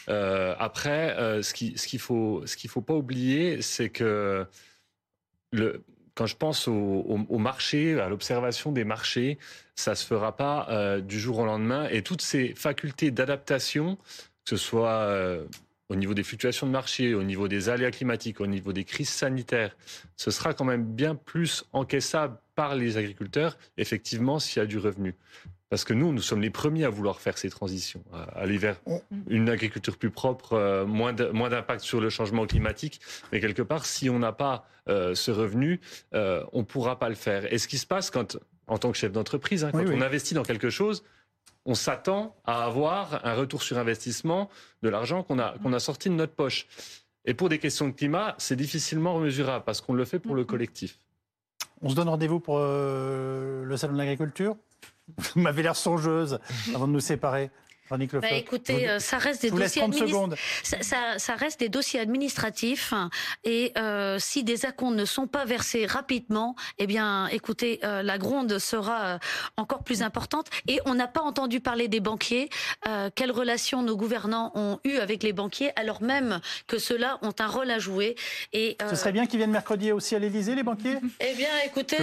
Euh, 0.10 0.56
après, 0.58 1.15
ce 1.43 1.54
qu'il 1.54 1.78
ce 1.78 1.88
qu'il 1.88 2.00
faut, 2.00 2.41
ce 2.45 2.58
qu'il 2.58 2.69
faut 2.69 2.82
pas 2.82 2.95
oublier, 2.95 3.62
c'est 3.62 3.89
que 3.89 4.45
le, 5.52 5.84
quand 6.15 6.26
je 6.26 6.36
pense 6.36 6.67
au, 6.67 6.73
au, 6.73 7.19
au 7.30 7.38
marché, 7.38 8.00
à 8.00 8.10
l'observation 8.10 8.71
des 8.71 8.86
marchés, 8.86 9.38
ça 9.76 9.93
se 9.93 10.06
fera 10.06 10.36
pas 10.36 11.00
du 11.02 11.19
jour 11.19 11.39
au 11.39 11.45
lendemain. 11.45 11.88
Et 11.91 12.02
toutes 12.02 12.21
ces 12.21 12.56
facultés 12.56 13.12
d'adaptation, 13.12 13.97
que 13.97 14.50
ce 14.50 14.58
soit 14.58 15.45
au 15.89 15.95
niveau 15.95 16.13
des 16.13 16.23
fluctuations 16.23 16.67
de 16.67 16.71
marché, 16.71 17.13
au 17.13 17.23
niveau 17.23 17.47
des 17.47 17.69
aléas 17.69 17.91
climatiques, 17.91 18.41
au 18.41 18.47
niveau 18.47 18.73
des 18.73 18.84
crises 18.84 19.10
sanitaires, 19.10 19.76
ce 20.15 20.32
sera 20.32 20.54
quand 20.54 20.65
même 20.65 20.84
bien 20.84 21.15
plus 21.15 21.65
encaissable 21.73 22.38
par 22.56 22.76
les 22.76 22.97
agriculteurs, 22.97 23.58
effectivement, 23.78 24.39
s'il 24.39 24.60
y 24.60 24.63
a 24.63 24.65
du 24.65 24.78
revenu. 24.78 25.15
Parce 25.69 25.84
que 25.84 25.93
nous, 25.93 26.13
nous 26.13 26.21
sommes 26.21 26.41
les 26.41 26.50
premiers 26.50 26.86
à 26.86 26.89
vouloir 26.89 27.19
faire 27.19 27.38
ces 27.38 27.50
transitions, 27.50 28.04
à 28.13 28.23
aller 28.39 28.58
vers 28.58 28.80
une 29.28 29.50
agriculture 29.50 29.97
plus 29.97 30.10
propre, 30.10 30.54
euh, 30.54 30.86
moins 30.86 31.13
d'impact 31.13 31.82
sur 31.82 32.00
le 32.00 32.10
changement 32.10 32.45
climatique. 32.47 33.02
Mais 33.32 33.41
quelque 33.41 33.62
part, 33.62 33.86
si 33.86 34.10
on 34.10 34.19
n'a 34.19 34.32
pas 34.32 34.65
euh, 34.88 35.13
ce 35.13 35.30
revenu, 35.30 35.82
euh, 36.13 36.43
on 36.54 36.60
ne 36.60 36.65
pourra 36.65 37.00
pas 37.00 37.10
le 37.10 37.15
faire. 37.15 37.52
Et 37.52 37.58
ce 37.58 37.67
qui 37.67 37.78
se 37.78 37.86
passe 37.86 38.12
quand, 38.12 38.38
en 38.67 38.78
tant 38.78 38.91
que 38.91 38.97
chef 38.97 39.12
d'entreprise, 39.12 39.65
hein, 39.65 39.71
quand 39.73 39.86
on 39.86 40.02
investit 40.02 40.34
dans 40.34 40.43
quelque 40.43 40.69
chose, 40.69 41.04
on 41.67 41.75
s'attend 41.75 42.36
à 42.45 42.63
avoir 42.63 43.23
un 43.25 43.34
retour 43.34 43.62
sur 43.62 43.77
investissement 43.77 44.49
de 44.82 44.89
l'argent 44.89 45.21
qu'on 45.21 45.38
a, 45.38 45.56
qu'on 45.62 45.73
a 45.73 45.80
sorti 45.80 46.10
de 46.10 46.15
notre 46.15 46.34
poche. 46.34 46.65
Et 47.25 47.34
pour 47.34 47.49
des 47.49 47.60
questions 47.60 47.89
de 47.89 47.93
climat, 47.93 48.36
c'est 48.38 48.56
difficilement 48.56 49.19
mesurable 49.19 49.65
parce 49.65 49.82
qu'on 49.82 49.93
le 49.93 50.06
fait 50.06 50.17
pour 50.17 50.34
le 50.34 50.45
collectif. 50.45 50.97
On 51.82 51.89
se 51.89 51.95
donne 51.95 52.08
rendez-vous 52.08 52.39
pour 52.39 52.58
euh, 52.60 53.65
le 53.65 53.77
salon 53.77 53.93
de 53.93 53.97
l'agriculture? 53.97 54.56
Vous 55.17 55.41
m'avez 55.41 55.62
l'air 55.62 55.75
songeuse 55.75 56.39
avant 56.73 56.88
de 56.88 56.93
nous 56.93 57.01
séparer. 57.01 57.51
Bah, 57.89 58.32
écoutez, 58.34 58.89
euh, 58.89 59.00
ça 59.00 59.17
reste 59.17 59.41
des 59.41 59.52
dossiers 59.52 59.82
ça, 60.63 61.17
ça, 61.17 61.36
reste 61.36 61.60
des 61.60 61.69
dossiers 61.69 62.00
administratifs 62.00 62.93
et 63.43 63.71
euh, 63.78 64.17
si 64.19 64.43
des 64.43 64.65
acomptes 64.65 64.95
ne 64.95 65.06
sont 65.06 65.28
pas 65.28 65.45
versés 65.45 65.86
rapidement, 65.86 66.56
eh 66.80 66.88
bien, 66.88 67.28
écoutez, 67.28 67.80
euh, 67.84 68.04
la 68.04 68.17
gronde 68.17 68.60
sera 68.60 69.19
encore 69.56 69.84
plus 69.84 70.02
importante. 70.02 70.47
Et 70.67 70.80
on 70.86 70.95
n'a 70.95 71.08
pas 71.08 71.21
entendu 71.21 71.60
parler 71.60 71.88
des 71.88 72.00
banquiers. 72.00 72.50
quelles 73.15 73.32
relations 73.32 73.82
nos 73.82 73.95
gouvernants 73.95 74.52
ont 74.56 74.80
eues 74.84 74.97
avec 74.97 75.23
les 75.23 75.34
banquiers, 75.34 75.71
alors 75.76 76.02
même 76.02 76.39
que 76.67 76.78
ceux-là 76.78 77.19
ont 77.21 77.34
un 77.39 77.47
rôle 77.47 77.71
à 77.71 77.80
jouer. 77.80 78.15
Et 78.54 78.78
ce 78.89 78.95
serait 78.95 79.12
bien 79.12 79.26
qu'ils 79.26 79.38
viennent 79.38 79.52
mercredi 79.52 79.91
aussi 79.91 80.15
à 80.15 80.19
l'Élysée, 80.19 80.56
les 80.56 80.63
banquiers? 80.63 80.97
Eh 81.19 81.34
bien, 81.36 81.50
écoutez, 81.65 81.97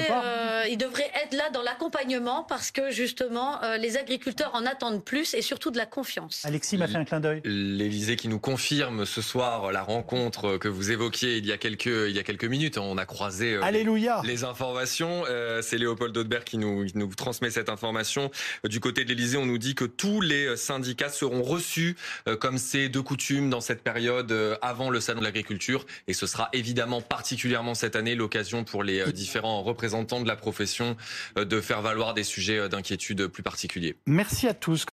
ils 0.70 0.79
devraient 0.79 1.11
être 1.25 1.35
là 1.35 1.51
dans 1.51 1.62
l'accompagnement 1.62 2.42
parce 2.44 2.70
que 2.70 2.90
justement, 2.90 3.61
les 3.79 3.97
agriculteurs 3.97 4.55
en 4.55 4.64
attendent 4.66 5.05
plus 5.05 5.35
et 5.35 5.42
surtout 5.42 5.70
de 5.74 5.78
la 5.78 5.87
confiance. 5.87 6.42
Alexis 6.44 6.78
m'a 6.78 6.88
fait 6.88 6.96
un 6.96 7.04
clin 7.04 7.20
d'œil. 7.20 7.42
L'Élysée 7.44 8.16
qui 8.16 8.28
nous 8.28 8.38
confirme 8.38 9.04
ce 9.04 9.20
soir 9.20 9.72
la 9.72 9.82
rencontre 9.82 10.56
que 10.56 10.68
vous 10.68 10.90
évoquiez 10.90 11.37
il 11.37 11.46
y 11.46 11.52
a 11.52 11.58
quelques, 11.58 11.87
il 11.87 12.12
y 12.12 12.18
a 12.18 12.22
quelques 12.22 12.44
minutes. 12.46 12.78
On 12.78 12.96
a 12.96 13.04
croisé 13.04 13.54
euh, 13.54 13.62
Alléluia. 13.62 14.22
Les, 14.24 14.44
informations. 14.44 15.24
Euh, 15.28 15.60
c'est 15.62 15.76
Léopold 15.76 16.16
Audebert 16.16 16.44
qui 16.44 16.58
nous, 16.58 16.87
nous 16.94 17.14
transmet 17.14 17.50
cette 17.50 17.68
information. 17.68 18.30
Du 18.64 18.80
côté 18.80 19.04
de 19.04 19.10
l'Élysée, 19.10 19.37
on 19.37 19.46
nous 19.46 19.58
dit 19.58 19.74
que 19.74 19.84
tous 19.84 20.20
les 20.20 20.56
syndicats 20.56 21.10
seront 21.10 21.42
reçus 21.42 21.96
euh, 22.28 22.37
comme 22.37 22.58
c'est 22.58 22.88
de 22.88 23.00
coutume 23.00 23.50
dans 23.50 23.60
cette 23.60 23.82
période 23.82 24.32
avant 24.62 24.90
le 24.90 25.00
salon 25.00 25.20
de 25.20 25.24
l'agriculture. 25.24 25.84
Et 26.08 26.14
ce 26.14 26.26
sera 26.26 26.48
évidemment 26.52 27.02
particulièrement 27.02 27.74
cette 27.74 27.96
année 27.96 28.14
l'occasion 28.14 28.64
pour 28.64 28.82
les 28.82 29.12
différents 29.12 29.62
représentants 29.62 30.20
de 30.22 30.28
la 30.28 30.37
profession 30.37 30.96
de 31.37 31.60
faire 31.60 31.82
valoir 31.82 32.14
des 32.14 32.24
sujets 32.24 32.68
d'inquiétude 32.68 33.26
plus 33.26 33.42
particuliers. 33.42 33.96
Merci 34.06 34.46
à 34.46 34.54
tous. 34.54 34.74